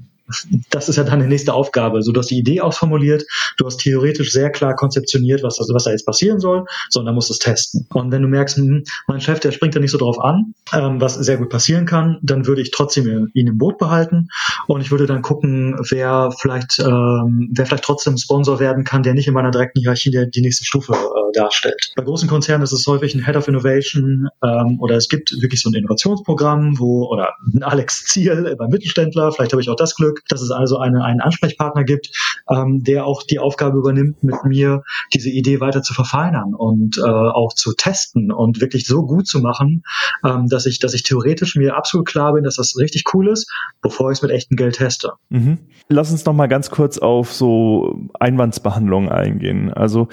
das 0.70 0.90
ist 0.90 0.98
ja 0.98 1.04
deine 1.04 1.28
nächste 1.28 1.54
Aufgabe. 1.54 2.02
So, 2.02 2.12
du 2.12 2.20
hast 2.20 2.30
die 2.30 2.38
Idee 2.38 2.62
ausformuliert, 2.62 3.24
du 3.58 3.66
hast 3.66 3.78
theoretisch 3.78 4.32
sehr 4.32 4.50
klar 4.50 4.76
konzeptioniert, 4.76 5.44
was, 5.44 5.60
was 5.60 5.84
da 5.84 5.92
jetzt 5.92 6.06
passieren 6.06 6.40
soll, 6.40 6.66
sondern 6.90 7.16
musst 7.16 7.32
es 7.32 7.40
testen. 7.40 7.88
Und 7.94 8.12
wenn 8.12 8.22
du 8.22 8.28
merkst, 8.28 8.58
hm, 8.58 8.84
mein 9.08 9.22
Chef, 9.22 9.40
der 9.40 9.52
springt 9.52 9.76
da 9.76 9.80
nicht 9.80 9.92
so 9.92 9.98
drauf 9.98 10.20
an, 10.20 10.54
ähm, 10.74 11.00
was 11.00 11.16
sehr 11.16 11.38
gut 11.38 11.50
passieren 11.50 11.86
kann, 11.86 12.20
dann 12.22 12.46
würde 12.46 12.62
ich 12.62 12.72
trotzdem 12.72 13.30
ihn 13.34 13.48
im 13.48 13.58
Boot 13.58 13.78
behalten 13.78 14.30
und 14.68 14.82
ich 14.82 14.92
würde 14.92 15.06
dann 15.06 15.22
gucken, 15.22 15.76
wer 15.90 16.32
vielleicht, 16.38 16.80
ähm, 16.80 17.50
wer 17.54 17.66
vielleicht 17.66 17.84
trotzdem 17.84 18.18
Sponsor 18.18 18.60
werden 18.60 18.84
kann, 18.84 19.04
der 19.04 19.14
nicht 19.14 19.28
in 19.28 19.34
meiner 19.34 19.52
direkten 19.52 19.80
Hierarchie 19.80 20.12
der, 20.12 20.26
die 20.26 20.42
nächste 20.42 20.66
Stufe 20.66 20.94
äh, 20.94 21.34
darstellt. 21.34 21.92
Bei 21.96 22.04
großen 22.04 22.28
Konzernen 22.28 22.64
ist 22.64 22.72
es 22.72 22.86
häufig 22.88 23.16
ein 23.16 23.26
Head 23.26 23.36
of 23.36 23.48
Innovation 23.48 24.28
ähm, 24.44 24.80
oder 24.80 24.96
es 24.96 25.08
gibt 25.08 25.32
wirklich 25.42 25.62
so 25.62 25.70
ein 25.70 25.74
Innovationsprogramm, 25.74 26.80
wo, 26.80 27.08
oder 27.08 27.34
ein 27.54 27.64
Alex 27.64 28.06
Ziel 28.06 28.56
beim 28.58 28.70
Mittelständler, 28.70 29.32
vielleicht 29.32 29.54
habe 29.54 29.62
ich 29.62 29.70
auch 29.70 29.76
das 29.76 29.96
Glück, 29.96 30.17
Glück, 30.18 30.28
dass 30.28 30.42
es 30.42 30.52
also 30.52 30.78
eine, 30.78 31.04
einen 31.04 31.22
Ansprechpartner 31.22 31.84
gibt, 31.84 32.10
ähm, 32.50 32.84
der 32.84 33.06
auch 33.06 33.24
die 33.24 33.40
Aufgabe 33.40 33.78
übernimmt, 33.78 34.24
mit 34.24 34.44
mir 34.44 34.84
diese 35.14 35.30
Idee 35.30 35.60
weiter 35.60 35.82
zu 35.82 35.94
verfeinern 35.94 36.54
und 36.54 36.98
äh, 36.98 37.02
auch 37.02 37.54
zu 37.54 37.74
testen 37.74 38.32
und 38.32 38.62
wirklich 38.62 38.86
so 38.86 39.04
gut 39.06 39.28
zu 39.28 39.40
machen, 39.40 39.84
ähm, 40.26 40.48
dass 40.48 40.66
ich, 40.66 40.80
dass 40.80 40.94
ich 40.94 41.04
theoretisch 41.04 41.56
mir 41.56 41.76
absolut 41.76 42.08
klar 42.08 42.34
bin, 42.34 42.44
dass 42.44 42.56
das 42.56 42.78
richtig 42.78 43.04
cool 43.14 43.30
ist, 43.30 43.52
bevor 43.82 44.12
ich 44.12 44.18
es 44.18 44.22
mit 44.22 44.32
echtem 44.32 44.58
Geld 44.58 44.76
teste. 44.76 45.14
Mhm. 45.30 45.60
Lass 45.90 46.12
uns 46.12 46.26
noch 46.26 46.34
mal 46.34 46.48
ganz 46.48 46.70
kurz 46.70 46.98
auf 46.98 47.34
so 47.34 48.10
Einwandsbehandlung 48.20 49.10
eingehen. 49.10 49.74
Also 49.74 50.08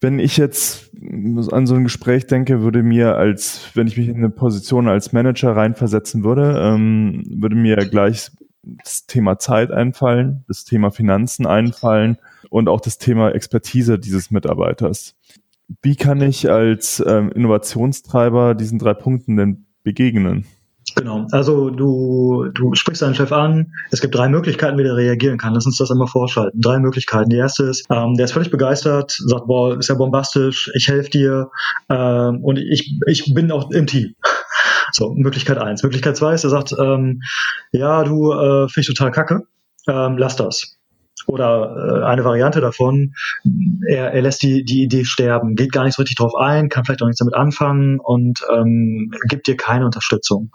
wenn 0.00 0.18
ich 0.18 0.38
jetzt 0.38 0.90
an 1.50 1.66
so 1.66 1.74
ein 1.74 1.84
Gespräch 1.84 2.26
denke, 2.26 2.62
würde 2.62 2.82
mir 2.82 3.16
als, 3.16 3.70
wenn 3.74 3.86
ich 3.86 3.96
mich 3.96 4.08
in 4.08 4.16
eine 4.16 4.30
Position 4.30 4.88
als 4.88 5.12
Manager 5.12 5.54
reinversetzen 5.54 6.24
würde, 6.24 6.58
ähm, 6.58 7.22
würde 7.28 7.56
mir 7.56 7.76
gleich 7.76 8.30
das 8.62 9.06
Thema 9.06 9.38
Zeit 9.38 9.70
einfallen, 9.70 10.44
das 10.48 10.64
Thema 10.64 10.90
Finanzen 10.90 11.46
einfallen 11.46 12.18
und 12.50 12.68
auch 12.68 12.80
das 12.80 12.98
Thema 12.98 13.34
Expertise 13.34 13.98
dieses 13.98 14.30
Mitarbeiters. 14.30 15.14
Wie 15.82 15.96
kann 15.96 16.20
ich 16.20 16.50
als 16.50 17.02
ähm, 17.06 17.30
Innovationstreiber 17.32 18.54
diesen 18.54 18.78
drei 18.78 18.94
Punkten 18.94 19.36
denn 19.36 19.66
begegnen? 19.82 20.46
Genau. 20.96 21.26
Also 21.30 21.70
du, 21.70 22.50
du 22.52 22.74
sprichst 22.74 23.02
deinen 23.02 23.14
Chef 23.14 23.32
an. 23.32 23.72
Es 23.90 24.00
gibt 24.00 24.14
drei 24.14 24.28
Möglichkeiten, 24.28 24.76
wie 24.78 24.82
der 24.82 24.96
reagieren 24.96 25.38
kann. 25.38 25.54
Lass 25.54 25.66
uns 25.66 25.78
das 25.78 25.90
einmal 25.90 26.08
vorschalten. 26.08 26.60
Drei 26.60 26.78
Möglichkeiten. 26.78 27.30
Die 27.30 27.36
erste 27.36 27.64
ist, 27.64 27.86
ähm, 27.90 28.14
der 28.14 28.24
ist 28.24 28.32
völlig 28.32 28.50
begeistert, 28.50 29.12
sagt, 29.12 29.46
boah, 29.46 29.78
ist 29.78 29.88
ja 29.88 29.94
bombastisch, 29.94 30.70
ich 30.74 30.88
helfe 30.88 31.10
dir 31.10 31.50
ähm, 31.88 32.42
und 32.42 32.58
ich, 32.58 32.98
ich 33.06 33.32
bin 33.32 33.52
auch 33.52 33.70
im 33.70 33.86
Team. 33.86 34.14
So, 34.92 35.14
Möglichkeit 35.14 35.58
eins. 35.58 35.82
Möglichkeit 35.82 36.16
zwei 36.16 36.34
ist, 36.34 36.44
er 36.44 36.50
sagt, 36.50 36.72
ähm, 36.78 37.22
ja, 37.72 38.04
du 38.04 38.32
äh, 38.32 38.68
finde 38.68 38.80
ich 38.80 38.86
total 38.86 39.10
kacke, 39.10 39.42
ähm, 39.88 40.18
lass 40.18 40.36
das. 40.36 40.76
Oder 41.26 42.02
äh, 42.02 42.04
eine 42.04 42.24
Variante 42.24 42.60
davon, 42.60 43.14
er, 43.86 44.12
er 44.12 44.22
lässt 44.22 44.42
die, 44.42 44.64
die 44.64 44.82
Idee 44.82 45.04
sterben, 45.04 45.54
geht 45.54 45.72
gar 45.72 45.84
nicht 45.84 45.94
so 45.94 46.02
richtig 46.02 46.16
drauf 46.16 46.34
ein, 46.34 46.68
kann 46.68 46.84
vielleicht 46.84 47.02
auch 47.02 47.06
nichts 47.06 47.18
damit 47.18 47.34
anfangen 47.34 48.00
und 48.00 48.40
ähm, 48.52 49.12
gibt 49.28 49.46
dir 49.46 49.56
keine 49.56 49.84
Unterstützung. 49.84 50.50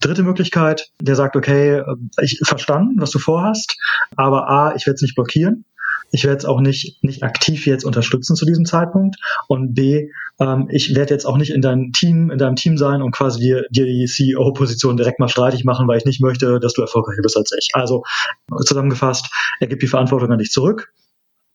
Dritte 0.00 0.22
Möglichkeit, 0.22 0.92
der 1.00 1.16
sagt, 1.16 1.36
okay, 1.36 1.78
äh, 1.78 1.84
ich 2.22 2.40
verstanden, 2.44 3.00
was 3.00 3.10
du 3.10 3.18
vorhast, 3.18 3.76
aber 4.16 4.48
A, 4.48 4.74
ich 4.76 4.86
werde 4.86 4.94
es 4.94 5.02
nicht 5.02 5.14
blockieren. 5.14 5.64
Ich 6.10 6.24
werde 6.24 6.38
es 6.38 6.44
auch 6.44 6.60
nicht, 6.60 7.02
nicht 7.02 7.22
aktiv 7.22 7.66
jetzt 7.66 7.84
unterstützen 7.84 8.36
zu 8.36 8.46
diesem 8.46 8.64
Zeitpunkt. 8.64 9.16
Und 9.46 9.74
B, 9.74 10.10
ähm, 10.40 10.68
ich 10.70 10.94
werde 10.94 11.12
jetzt 11.12 11.26
auch 11.26 11.36
nicht 11.36 11.50
in 11.50 11.60
deinem 11.60 11.92
Team, 11.92 12.30
in 12.30 12.38
deinem 12.38 12.56
Team 12.56 12.78
sein 12.78 13.02
und 13.02 13.12
quasi 13.12 13.40
dir, 13.40 13.64
dir 13.70 13.84
die 13.84 14.06
CEO-Position 14.06 14.96
direkt 14.96 15.20
mal 15.20 15.28
streitig 15.28 15.64
machen, 15.64 15.86
weil 15.88 15.98
ich 15.98 16.04
nicht 16.04 16.20
möchte, 16.20 16.60
dass 16.60 16.72
du 16.72 16.82
erfolgreicher 16.82 17.22
bist 17.22 17.36
als 17.36 17.52
ich. 17.58 17.70
Also 17.72 18.04
zusammengefasst, 18.64 19.28
er 19.60 19.66
gibt 19.66 19.82
die 19.82 19.88
Verantwortung 19.88 20.30
an 20.30 20.38
dich 20.38 20.50
zurück, 20.50 20.92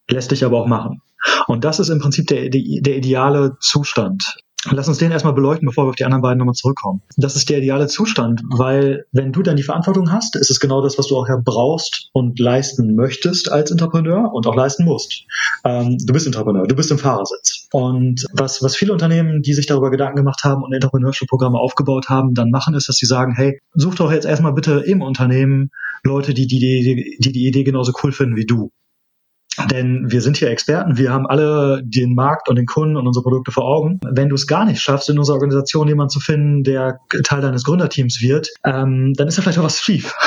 lässt 0.10 0.32
dich 0.32 0.46
aber 0.46 0.60
auch 0.60 0.68
machen. 0.68 1.02
Und 1.48 1.64
das 1.64 1.80
ist 1.80 1.90
im 1.90 2.00
Prinzip 2.00 2.28
der, 2.28 2.50
der, 2.50 2.62
der 2.82 2.98
ideale 2.98 3.58
Zustand. 3.60 4.36
Lass 4.72 4.88
uns 4.88 4.98
den 4.98 5.12
erstmal 5.12 5.34
beleuchten, 5.34 5.68
bevor 5.68 5.86
wir 5.86 5.90
auf 5.90 5.96
die 5.96 6.06
anderen 6.06 6.22
beiden 6.22 6.38
nochmal 6.38 6.54
zurückkommen. 6.54 7.02
Das 7.18 7.36
ist 7.36 7.50
der 7.50 7.58
ideale 7.58 7.88
Zustand, 7.88 8.42
weil 8.50 9.06
wenn 9.12 9.32
du 9.32 9.44
dann 9.44 9.58
die 9.58 9.64
Verantwortung 9.64 10.12
hast, 10.12 10.36
ist 10.36 10.50
es 10.50 10.60
genau 10.60 10.82
das, 10.82 10.98
was 10.98 11.08
du 11.08 11.18
auch 11.18 11.28
ja 11.28 11.38
brauchst 11.44 12.10
und 12.14 12.40
leisten 12.40 12.96
möchtest 12.96 13.52
als 13.52 13.72
Entrepreneur 13.72 14.34
und 14.34 14.48
auch 14.48 14.56
leisten 14.56 14.86
musst. 14.86 15.26
Ähm, 15.66 15.98
du 16.00 16.14
bist 16.14 16.26
Entrepreneur, 16.26 16.66
du 16.66 16.76
bist 16.76 16.92
im 16.92 16.98
Fahrersitz. 16.98 17.68
Und 17.72 18.26
was, 18.34 18.64
was 18.64 18.76
viele 18.76 18.94
Unternehmen, 18.94 19.42
die 19.42 19.54
sich 19.54 19.66
darüber 19.66 19.92
Gedanken 19.92 20.18
gemacht 20.18 20.44
haben 20.44 20.64
und 20.64 20.74
Entrepreneurship-Programme 20.74 21.58
aufgebaut 21.58 22.10
haben, 22.10 22.34
dann 22.34 22.50
machen, 22.50 22.74
ist, 22.74 22.88
dass 22.88 22.98
sie 22.98 23.06
sagen, 23.06 23.34
hey, 23.36 23.60
such 23.74 23.96
doch 23.96 24.12
jetzt 24.12 24.26
erstmal 24.26 24.54
bitte 24.54 24.84
im 24.86 25.02
Unternehmen 25.02 25.72
Leute, 26.04 26.34
die 26.34 26.48
die, 26.48 26.60
die, 26.60 27.18
die, 27.20 27.32
die 27.32 27.48
Idee 27.48 27.64
genauso 27.64 27.94
cool 28.04 28.12
finden 28.12 28.36
wie 28.36 28.46
du. 28.46 28.72
Denn 29.72 30.12
wir 30.12 30.22
sind 30.22 30.38
hier 30.38 30.50
Experten, 30.50 30.98
wir 30.98 31.12
haben 31.12 31.28
alle 31.28 31.82
den 31.84 32.16
Markt 32.16 32.50
und 32.50 32.56
den 32.56 32.66
Kunden 32.66 32.98
und 32.98 33.08
unsere 33.08 33.24
Produkte 33.24 33.52
vor 33.52 33.66
Augen. 33.66 34.00
Wenn 34.04 34.30
du 34.30 34.36
es 34.36 34.48
gar 34.48 34.66
nicht 34.66 34.82
schaffst, 34.82 35.10
in 35.10 35.20
unserer 35.20 35.36
Organisation 35.36 35.88
jemanden 35.88 36.10
zu 36.10 36.20
finden, 36.20 36.64
der 36.64 37.00
Teil 37.24 37.42
deines 37.42 37.64
Gründerteams 37.64 38.22
wird, 38.22 38.50
ähm, 38.66 39.14
dann 39.16 39.28
ist 39.28 39.38
da 39.38 39.42
vielleicht 39.42 39.60
auch 39.60 39.64
was 39.64 39.80
schief. 39.80 40.14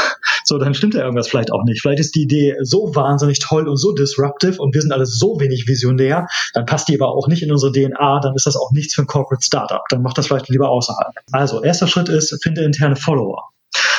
So, 0.49 0.59
dann 0.59 0.75
stimmt 0.75 0.95
ja 0.95 1.01
irgendwas 1.01 1.27
vielleicht 1.27 1.53
auch 1.53 1.65
nicht. 1.65 1.81
Vielleicht 1.81 1.99
ist 1.99 2.15
die 2.15 2.23
Idee 2.23 2.55
so 2.63 2.95
wahnsinnig 2.95 3.41
toll 3.41 3.67
und 3.67 3.79
so 3.79 3.93
disruptive 3.93 4.63
und 4.63 4.75
wir 4.75 4.81
sind 4.81 4.93
alle 4.93 5.05
so 5.05 5.41
wenig 5.41 5.67
visionär, 5.67 6.29
dann 6.55 6.67
passt 6.67 6.89
die 6.89 6.95
aber 6.95 7.09
auch 7.13 7.27
nicht 7.27 7.43
in 7.43 7.51
unsere 7.51 7.73
DNA, 7.73 8.21
dann 8.21 8.33
ist 8.37 8.47
das 8.47 8.55
auch 8.55 8.71
nichts 8.71 8.95
für 8.95 9.03
ein 9.03 9.09
Corporate 9.09 9.45
Startup. 9.45 9.83
Dann 9.89 10.03
macht 10.03 10.19
das 10.19 10.29
vielleicht 10.29 10.49
lieber 10.49 10.69
außerhalb. 10.69 11.13
Also, 11.33 11.65
erster 11.65 11.89
Schritt 11.89 12.09
ist, 12.09 12.39
finde 12.45 12.63
interne 12.63 12.95
Follower. 12.95 13.51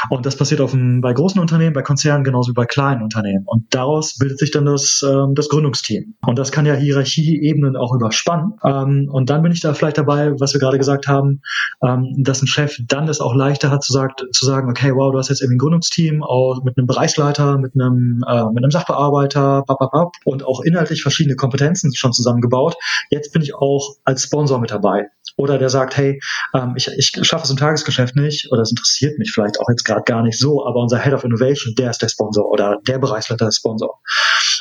Und 0.10 0.26
das 0.26 0.36
passiert 0.36 0.62
auf 0.62 0.72
dem, 0.72 1.02
bei 1.02 1.14
großen 1.14 1.40
Unternehmen, 1.40 1.74
bei 1.74 1.82
Konzernen 1.82 2.24
genauso 2.24 2.52
wie 2.52 2.56
bei 2.56 2.66
kleinen 2.66 3.02
Unternehmen. 3.02 3.44
Und 3.46 3.74
daraus 3.74 4.18
bildet 4.18 4.40
sich 4.40 4.52
dann 4.52 4.66
das, 4.66 5.04
ähm, 5.08 5.34
das 5.36 5.50
Gründungsteam. 5.50 6.16
Und 6.26 6.40
das 6.40 6.52
kann 6.52 6.66
ja 6.66 6.74
Hierarchieebenen 6.74 7.76
auch 7.76 7.94
überspannen. 7.94 8.54
Ähm, 8.64 9.10
und 9.12 9.30
dann 9.30 9.42
bin 9.42 9.52
ich 9.52 9.62
da 9.62 9.74
vielleicht 9.74 9.98
dabei, 9.98 10.32
was 10.40 10.54
wir 10.54 10.60
gerade 10.60 10.78
gesagt 10.78 11.08
haben, 11.08 11.42
ähm, 11.84 12.14
dass 12.18 12.42
ein 12.42 12.48
Chef 12.48 12.78
dann 12.88 13.08
es 13.08 13.20
auch 13.20 13.36
leichter 13.36 13.70
hat 13.72 13.84
zu, 13.84 13.94
sagt, 13.94 14.24
zu 14.32 14.46
sagen, 14.46 14.70
okay, 14.70 14.92
wow, 14.94 15.12
du 15.12 15.18
hast 15.18 15.30
jetzt 15.30 15.42
irgendwie 15.42 15.58
ein 15.58 15.60
Gründungsteam 15.60 16.24
auch 16.24 16.64
mit 16.64 16.78
einem 16.78 16.88
Bereichsleiter, 16.88 17.58
mit 17.58 17.74
einem, 17.76 18.24
äh, 18.28 18.46
mit 18.54 18.64
einem 18.64 18.72
Sachbearbeiter, 18.72 19.64
bababab, 19.68 20.14
und 20.26 20.46
auch 20.46 20.62
inhaltlich 20.62 21.02
verschiedene 21.02 21.36
Kompetenzen 21.36 21.94
schon 21.96 22.14
zusammengebaut. 22.14 22.76
Jetzt 23.10 23.34
bin 23.34 23.42
ich 23.42 23.56
auch 23.56 23.96
als 24.04 24.24
Sponsor 24.24 24.60
mit 24.60 24.72
dabei. 24.72 25.08
Oder 25.36 25.58
der 25.58 25.70
sagt, 25.70 25.98
hey, 25.98 26.20
ähm, 26.54 26.74
ich, 26.76 26.88
ich 26.88 27.12
schaffe 27.22 27.44
es 27.44 27.50
im 27.50 27.58
Tagesgeschäft 27.58 28.16
nicht 28.16 28.52
oder 28.52 28.62
es 28.62 28.72
interessiert 28.72 29.20
mich 29.20 29.32
vielleicht 29.32 29.60
auch 29.60 29.67
jetzt 29.70 29.84
gerade 29.84 30.04
gar 30.06 30.24
nicht 30.24 30.40
so, 30.40 30.66
aber 30.66 30.82
unser 30.82 31.00
Head 31.00 31.14
of 31.14 31.24
Innovation, 31.24 31.76
der 31.76 31.92
ist 31.92 32.02
der 32.02 32.10
Sponsor 32.10 32.50
oder 32.50 32.78
der 32.88 33.00
Bereichsleiter 33.00 33.46
der 33.46 33.52
Sponsor. 33.52 34.00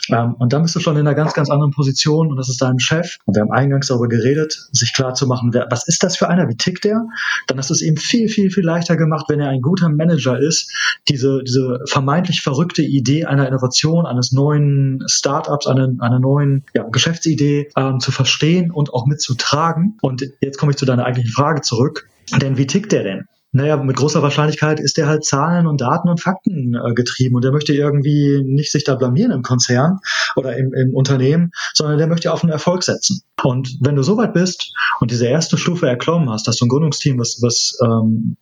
Ähm, 0.09 0.35
und 0.39 0.53
dann 0.53 0.63
bist 0.63 0.75
du 0.77 0.81
schon 0.81 0.97
in 0.97 1.07
einer 1.07 1.15
ganz, 1.15 1.35
ganz 1.35 1.51
anderen 1.51 1.73
Position 1.73 2.29
und 2.31 2.37
das 2.37 2.49
ist 2.49 2.61
dein 2.63 2.79
Chef. 2.79 3.17
Und 3.25 3.35
wir 3.35 3.43
haben 3.43 3.53
eingangs 3.53 3.89
darüber 3.89 4.09
geredet, 4.09 4.69
sich 4.73 4.93
klar 4.95 5.15
zu 5.15 5.27
machen, 5.27 5.51
wer, 5.53 5.67
was 5.71 5.87
ist 5.89 6.03
das 6.03 6.17
für 6.17 6.29
einer, 6.29 6.49
wie 6.49 6.57
tickt 6.57 6.85
der? 6.85 7.07
Dann 7.47 7.59
hast 7.59 7.71
du 7.71 7.75
es 7.75 7.83
ihm 7.83 7.97
viel, 7.97 8.29
viel, 8.29 8.51
viel 8.51 8.65
leichter 8.65 8.97
gemacht, 8.97 9.27
wenn 9.29 9.41
er 9.41 9.49
ein 9.49 9.63
guter 9.63 9.89
Manager 9.89 10.39
ist, 10.39 10.71
diese, 11.09 11.43
diese 11.43 11.81
vermeintlich 11.87 12.43
verrückte 12.43 12.83
Idee 12.83 13.25
einer 13.25 13.47
Innovation, 13.49 14.07
eines 14.07 14.33
neuen 14.33 15.05
Startups, 15.07 15.67
einer, 15.67 15.91
einer 16.01 16.19
neuen 16.19 16.65
ja, 16.75 16.85
Geschäftsidee 16.85 17.71
ähm, 17.77 18.01
zu 18.01 18.13
verstehen 18.13 18.71
und 18.71 18.93
auch 18.93 19.07
mitzutragen. 19.07 19.99
Und 20.03 20.25
jetzt 20.41 20.59
komme 20.59 20.73
ich 20.73 20.79
zu 20.79 20.87
deiner 20.87 21.05
eigentlichen 21.05 21.33
Frage 21.33 21.63
zurück. 21.63 22.09
Denn 22.41 22.57
wie 22.57 22.67
tickt 22.67 22.93
der 22.93 23.05
denn? 23.05 23.29
Naja, 23.57 23.79
mit 23.79 23.97
großer 23.97 24.21
Wahrscheinlichkeit 24.21 24.81
ist 24.81 24.99
der 24.99 25.09
halt 25.09 25.25
Zahlen 25.25 25.67
und 25.67 25.81
Daten 25.81 26.11
und 26.11 26.21
Fakten 26.21 26.75
äh, 26.75 26.93
getrieben 26.93 27.37
und 27.37 27.43
der 27.43 27.53
möchte 27.53 27.73
irgendwie 27.73 28.43
nicht 28.45 28.71
sich 28.71 28.85
da 28.85 28.95
blamieren 28.95 29.33
im 29.33 29.41
Konzern 29.41 30.01
oder 30.37 30.59
im, 30.59 30.75
im 30.75 30.95
Unternehmen, 30.95 31.53
sondern 31.73 31.97
der 31.97 32.07
möchte 32.07 32.31
auf 32.35 32.43
einen 32.43 32.53
Erfolg 32.53 32.83
setzen. 32.83 33.23
Und 33.43 33.79
wenn 33.81 33.97
du 33.97 34.03
so 34.03 34.19
weit 34.19 34.35
bist 34.35 34.75
und 35.01 35.11
diese 35.11 35.27
erste 35.27 35.57
Stufe 35.57 35.89
erklommen 35.89 36.29
hast, 36.29 36.47
dass 36.47 36.57
du 36.57 36.67
ein 36.67 36.69
Gründungsteam, 36.69 37.19
was, 37.19 37.39
was 37.41 37.79
ähm, 37.83 38.37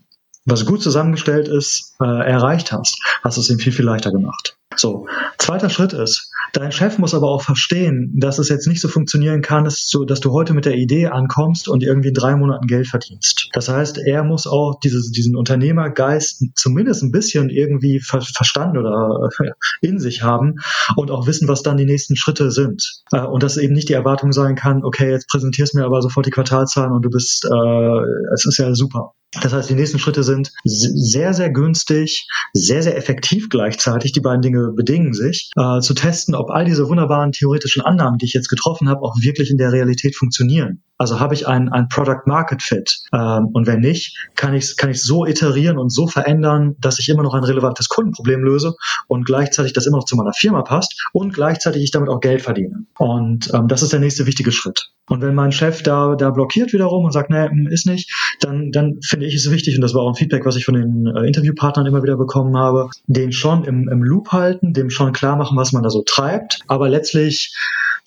was 0.47 0.67
gut 0.67 0.83
zusammengestellt 0.83 1.49
ist, 1.49 1.95
äh, 2.01 2.05
erreicht 2.05 2.73
hast, 2.73 3.01
hast 3.23 3.37
du 3.37 3.41
es 3.41 3.49
ihm 3.49 3.59
viel, 3.59 3.73
viel 3.73 3.85
leichter 3.85 4.11
gemacht. 4.11 4.57
So, 4.77 5.07
zweiter 5.39 5.71
Schritt 5.71 5.93
ist, 5.93 6.33
dein 6.57 6.73
Chef 6.73 6.99
muss 6.99 7.15
aber 7.15 7.29
auch 7.29 7.43
verstehen, 7.43 8.13
dass 8.17 8.39
es 8.39 8.49
jetzt 8.49 8.67
nicht 8.67 8.81
so 8.81 8.89
funktionieren 8.89 9.43
kann, 9.43 9.65
dass 9.65 9.89
du, 9.89 10.05
dass 10.05 10.21
du 10.21 10.33
heute 10.33 10.55
mit 10.55 10.65
der 10.65 10.75
Idee 10.75 11.07
ankommst 11.07 11.69
und 11.69 11.83
irgendwie 11.83 12.13
drei 12.13 12.37
Monaten 12.37 12.67
Geld 12.67 12.87
verdienst. 12.87 13.49
Das 13.53 13.69
heißt, 13.69 13.99
er 13.99 14.25
muss 14.25 14.47
auch 14.47 14.79
dieses, 14.83 15.11
diesen 15.11 15.37
Unternehmergeist 15.37 16.45
zumindest 16.55 17.03
ein 17.03 17.11
bisschen 17.11 17.51
irgendwie 17.51 18.01
ver 18.01 18.21
verstanden 18.21 18.79
oder 18.79 19.29
in 19.81 19.99
sich 19.99 20.23
haben 20.23 20.57
und 20.97 21.11
auch 21.11 21.27
wissen, 21.27 21.49
was 21.49 21.63
dann 21.63 21.77
die 21.77 21.85
nächsten 21.85 22.17
Schritte 22.17 22.51
sind. 22.51 23.03
Äh, 23.13 23.23
und 23.23 23.43
dass 23.43 23.57
eben 23.57 23.75
nicht 23.75 23.89
die 23.89 23.95
Erwartung 23.95 24.33
sein 24.33 24.55
kann, 24.55 24.85
okay, 24.85 25.11
jetzt 25.11 25.29
präsentierst 25.29 25.75
mir 25.75 25.85
aber 25.85 26.03
sofort 26.03 26.27
die 26.27 26.31
Quartalzahlen 26.31 26.93
und 26.93 27.03
du 27.03 27.11
bist, 27.11 27.45
äh, 27.45 28.33
es 28.33 28.45
ist 28.45 28.59
ja 28.59 28.75
super. 28.75 29.13
Das 29.43 29.53
heißt, 29.53 29.71
die 29.71 29.75
nächsten 29.75 29.99
Schritte 29.99 30.23
sind 30.23 30.53
sehr, 30.65 31.35
sehr 31.35 31.51
günstig, 31.51 32.27
sehr, 32.53 32.83
sehr 32.83 32.97
effektiv 32.97 33.49
gleichzeitig. 33.49 34.13
Die 34.13 34.21
beiden 34.21 34.43
Dinge 34.43 34.73
bedingen 34.75 35.13
sich, 35.13 35.51
äh, 35.57 35.81
zu 35.81 35.95
testen, 35.95 36.35
ob 36.35 36.51
all 36.51 36.65
diese 36.65 36.89
wunderbaren 36.89 37.33
theoretischen 37.33 37.83
Annahmen, 37.83 38.19
die 38.19 38.27
ich 38.27 38.33
jetzt 38.33 38.49
getroffen 38.49 38.89
habe, 38.89 39.03
auch 39.03 39.17
wirklich 39.21 39.51
in 39.51 39.59
der 39.59 39.73
Realität 39.73 40.17
funktionieren. 40.17 40.83
Also 40.97 41.19
habe 41.19 41.35
ich 41.35 41.49
ein, 41.49 41.69
ein 41.71 41.89
Product 41.89 42.23
Market 42.27 42.63
Fit. 42.63 43.01
Ähm, 43.13 43.49
und 43.53 43.67
wenn 43.67 43.81
nicht, 43.81 44.17
kann 44.37 44.55
ich 44.55 44.77
kann 44.77 44.91
ich 44.91 45.03
so 45.03 45.27
iterieren 45.27 45.77
und 45.77 45.93
so 45.93 46.07
verändern, 46.07 46.77
dass 46.79 47.01
ich 47.01 47.09
immer 47.09 47.25
noch 47.25 47.35
ein 47.35 47.43
relevantes 47.43 47.89
Kundenproblem 47.89 48.45
löse 48.45 48.75
und 49.09 49.27
gleichzeitig 49.27 49.73
das 49.73 49.87
immer 49.87 49.97
noch 49.99 50.05
zu 50.05 50.17
meiner 50.17 50.33
Firma 50.33 50.63
passt 50.63 50.95
und 51.13 51.35
gleichzeitig 51.35 51.83
ich 51.83 51.91
damit 51.91 52.09
auch 52.09 52.21
Geld 52.21 52.43
verdiene. 52.43 52.87
Und 52.97 53.51
ähm, 53.53 53.67
das 53.67 53.83
ist 53.83 53.93
der 53.93 54.01
nächste 54.01 54.27
wichtige 54.27 54.53
Schritt. 54.53 54.91
Und 55.09 55.21
wenn 55.21 55.35
mein 55.35 55.53
Chef 55.53 55.83
da, 55.83 56.15
da 56.15 56.31
blockiert 56.31 56.73
wiederum 56.73 57.05
und 57.05 57.13
sagt, 57.13 57.29
nee, 57.29 57.49
ist 57.71 57.87
nicht, 57.87 58.11
dann, 58.41 58.71
dann 58.71 59.01
finde 59.05 59.24
ich 59.25 59.35
es 59.35 59.51
wichtig, 59.51 59.77
und 59.77 59.83
das 59.83 59.95
war 59.95 60.03
auch 60.03 60.09
ein 60.09 60.15
Feedback, 60.15 60.45
was 60.45 60.57
ich 60.57 60.65
von 60.65 60.75
den 60.75 61.07
äh, 61.07 61.27
Interviewpartnern 61.27 61.87
immer 61.87 62.03
wieder 62.03 62.17
bekommen 62.17 62.57
habe, 62.57 62.91
den 63.07 63.33
schon 63.33 63.65
im, 63.65 63.89
im 63.89 64.03
Loop 64.03 64.33
halten, 64.33 64.73
dem 64.73 64.91
schon 64.91 65.13
klar 65.13 65.37
machen, 65.37 65.57
was 65.57 65.73
man 65.73 65.83
da 65.83 65.91
so 65.91 66.03
treibt, 66.03 66.61
aber 66.67 66.89
letztlich 66.89 67.55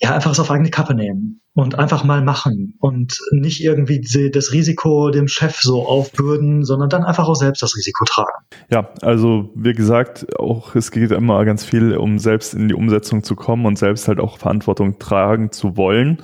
ja 0.00 0.14
einfach 0.14 0.30
es 0.30 0.40
auf 0.40 0.50
eigene 0.50 0.70
Kappe 0.70 0.94
nehmen 0.94 1.40
und 1.54 1.76
einfach 1.76 2.04
mal 2.04 2.22
machen. 2.22 2.74
Und 2.78 3.18
nicht 3.32 3.62
irgendwie 3.64 4.00
das 4.30 4.52
Risiko 4.52 5.10
dem 5.10 5.26
Chef 5.26 5.56
so 5.60 5.86
aufbürden, 5.86 6.64
sondern 6.64 6.88
dann 6.88 7.02
einfach 7.02 7.28
auch 7.28 7.34
selbst 7.34 7.62
das 7.62 7.76
Risiko 7.76 8.04
tragen. 8.04 8.44
Ja, 8.70 8.90
also 9.02 9.50
wie 9.56 9.72
gesagt, 9.72 10.38
auch 10.38 10.76
es 10.76 10.92
geht 10.92 11.10
immer 11.10 11.44
ganz 11.44 11.64
viel 11.64 11.96
um 11.96 12.20
selbst 12.20 12.54
in 12.54 12.68
die 12.68 12.74
Umsetzung 12.74 13.24
zu 13.24 13.34
kommen 13.34 13.66
und 13.66 13.76
selbst 13.76 14.06
halt 14.06 14.20
auch 14.20 14.38
Verantwortung 14.38 15.00
tragen 15.00 15.50
zu 15.50 15.76
wollen. 15.76 16.18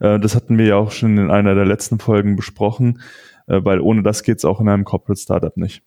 Äh, 0.00 0.18
das 0.18 0.34
hatten 0.34 0.56
wir 0.56 0.64
ja 0.64 0.76
auch 0.76 0.90
schon 0.90 1.18
in 1.18 1.30
einer 1.30 1.54
der 1.54 1.66
letzten 1.66 1.98
Folgen 1.98 2.36
besprochen, 2.36 3.00
weil 3.48 3.80
ohne 3.80 4.02
das 4.02 4.22
geht 4.22 4.38
es 4.38 4.44
auch 4.44 4.60
in 4.60 4.68
einem 4.68 4.84
Corporate 4.84 5.20
Startup 5.20 5.56
nicht. 5.56 5.82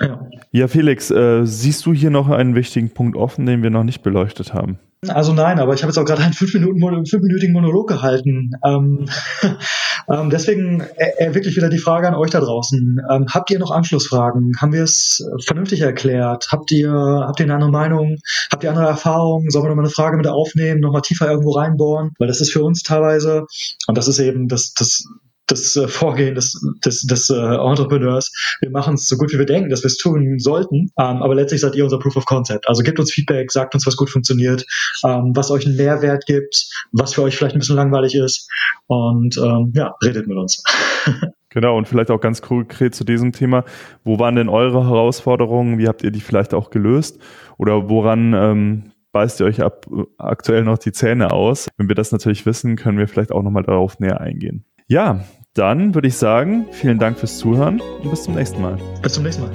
Ja, 0.00 0.26
ja 0.52 0.68
Felix, 0.68 1.10
äh, 1.10 1.44
siehst 1.44 1.84
du 1.86 1.92
hier 1.92 2.10
noch 2.10 2.28
einen 2.28 2.54
wichtigen 2.54 2.90
Punkt 2.90 3.16
offen, 3.16 3.46
den 3.46 3.62
wir 3.62 3.70
noch 3.70 3.84
nicht 3.84 4.02
beleuchtet 4.02 4.54
haben? 4.54 4.78
Also 5.08 5.32
nein, 5.32 5.58
aber 5.58 5.74
ich 5.74 5.82
habe 5.82 5.90
jetzt 5.90 5.98
auch 5.98 6.04
gerade 6.04 6.22
einen 6.22 6.32
fünf 6.32 6.54
Minuten, 6.54 6.78
fünfminütigen 7.06 7.52
Monolog 7.52 7.88
gehalten. 7.88 8.52
Ähm, 8.64 9.06
ähm, 10.08 10.30
deswegen 10.30 10.80
äh, 10.80 11.10
äh, 11.26 11.34
wirklich 11.34 11.56
wieder 11.56 11.68
die 11.68 11.78
Frage 11.78 12.06
an 12.06 12.14
euch 12.14 12.30
da 12.30 12.38
draußen. 12.38 13.00
Ähm, 13.10 13.26
habt 13.28 13.50
ihr 13.50 13.58
noch 13.58 13.72
Anschlussfragen? 13.72 14.52
Haben 14.60 14.72
wir 14.72 14.84
es 14.84 15.28
vernünftig 15.44 15.80
erklärt? 15.80 16.48
Habt 16.52 16.70
ihr, 16.70 16.92
habt 16.92 17.40
ihr 17.40 17.46
eine 17.46 17.54
andere 17.54 17.72
Meinung? 17.72 18.18
Habt 18.52 18.62
ihr 18.62 18.70
andere 18.70 18.86
Erfahrungen? 18.86 19.50
Sollen 19.50 19.64
wir 19.64 19.70
nochmal 19.70 19.86
eine 19.86 19.92
Frage 19.92 20.16
mit 20.16 20.28
aufnehmen, 20.28 20.80
nochmal 20.80 21.02
tiefer 21.02 21.28
irgendwo 21.28 21.50
reinbohren? 21.50 22.12
Weil 22.18 22.28
das 22.28 22.40
ist 22.40 22.52
für 22.52 22.62
uns 22.62 22.84
teilweise, 22.84 23.46
und 23.88 23.98
das 23.98 24.06
ist 24.06 24.20
eben 24.20 24.46
das, 24.46 24.72
das 24.72 25.04
das 25.46 25.76
äh, 25.76 25.88
Vorgehen 25.88 26.34
des, 26.34 26.60
des, 26.84 27.02
des 27.02 27.30
äh, 27.30 27.34
Entrepreneurs. 27.34 28.32
Wir 28.60 28.70
machen 28.70 28.94
es 28.94 29.06
so 29.06 29.16
gut, 29.16 29.32
wie 29.32 29.38
wir 29.38 29.46
denken, 29.46 29.70
dass 29.70 29.82
wir 29.82 29.88
es 29.88 29.96
tun 29.96 30.38
sollten. 30.38 30.90
Ähm, 30.98 31.22
aber 31.22 31.34
letztlich 31.34 31.60
seid 31.60 31.74
ihr 31.74 31.84
unser 31.84 31.98
Proof 31.98 32.16
of 32.16 32.26
Concept. 32.26 32.68
Also 32.68 32.82
gebt 32.82 32.98
uns 32.98 33.12
Feedback, 33.12 33.50
sagt 33.50 33.74
uns, 33.74 33.86
was 33.86 33.96
gut 33.96 34.10
funktioniert, 34.10 34.64
ähm, 35.04 35.32
was 35.34 35.50
euch 35.50 35.66
einen 35.66 35.76
Mehrwert 35.76 36.26
gibt, 36.26 36.66
was 36.92 37.14
für 37.14 37.22
euch 37.22 37.36
vielleicht 37.36 37.56
ein 37.56 37.58
bisschen 37.58 37.76
langweilig 37.76 38.14
ist. 38.14 38.48
Und 38.86 39.36
ähm, 39.36 39.72
ja, 39.74 39.94
redet 40.02 40.26
mit 40.26 40.36
uns. 40.36 40.62
Genau, 41.54 41.76
und 41.76 41.86
vielleicht 41.86 42.10
auch 42.10 42.20
ganz 42.20 42.40
konkret 42.40 42.94
zu 42.94 43.04
diesem 43.04 43.32
Thema. 43.32 43.66
Wo 44.04 44.18
waren 44.18 44.36
denn 44.36 44.48
eure 44.48 44.86
Herausforderungen? 44.86 45.76
Wie 45.76 45.86
habt 45.86 46.02
ihr 46.02 46.10
die 46.10 46.22
vielleicht 46.22 46.54
auch 46.54 46.70
gelöst? 46.70 47.20
Oder 47.58 47.90
woran 47.90 48.32
ähm, 48.32 48.92
beißt 49.12 49.38
ihr 49.40 49.44
euch 49.44 49.60
ab, 49.60 49.86
aktuell 50.16 50.64
noch 50.64 50.78
die 50.78 50.92
Zähne 50.92 51.30
aus? 51.30 51.68
Wenn 51.76 51.88
wir 51.88 51.94
das 51.94 52.10
natürlich 52.10 52.46
wissen, 52.46 52.76
können 52.76 52.96
wir 52.96 53.06
vielleicht 53.06 53.32
auch 53.32 53.42
nochmal 53.42 53.64
darauf 53.64 54.00
näher 54.00 54.18
eingehen. 54.18 54.64
Ja, 54.88 55.20
dann 55.54 55.94
würde 55.94 56.08
ich 56.08 56.16
sagen, 56.16 56.66
vielen 56.72 56.98
Dank 56.98 57.18
fürs 57.18 57.38
Zuhören 57.38 57.80
und 58.02 58.10
bis 58.10 58.24
zum 58.24 58.34
nächsten 58.34 58.60
Mal. 58.60 58.76
Bis 59.02 59.12
zum 59.14 59.24
nächsten 59.24 59.42
Mal. 59.42 59.52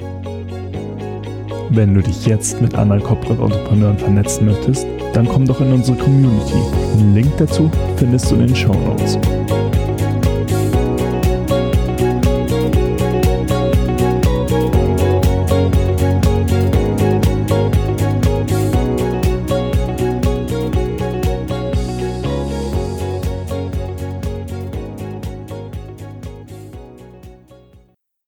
Wenn 1.70 1.94
du 1.94 2.02
dich 2.02 2.24
jetzt 2.24 2.60
mit 2.62 2.74
anderen 2.74 3.02
Corporate 3.02 3.42
Entrepreneuren 3.42 3.98
vernetzen 3.98 4.46
möchtest, 4.46 4.86
dann 5.12 5.28
komm 5.28 5.46
doch 5.46 5.60
in 5.60 5.72
unsere 5.72 5.98
Community. 5.98 6.58
Den 6.98 7.14
Link 7.14 7.32
dazu 7.36 7.70
findest 7.96 8.30
du 8.30 8.36
in 8.36 8.46
den 8.46 8.56
Show 8.56 8.72
Notes. 8.72 9.18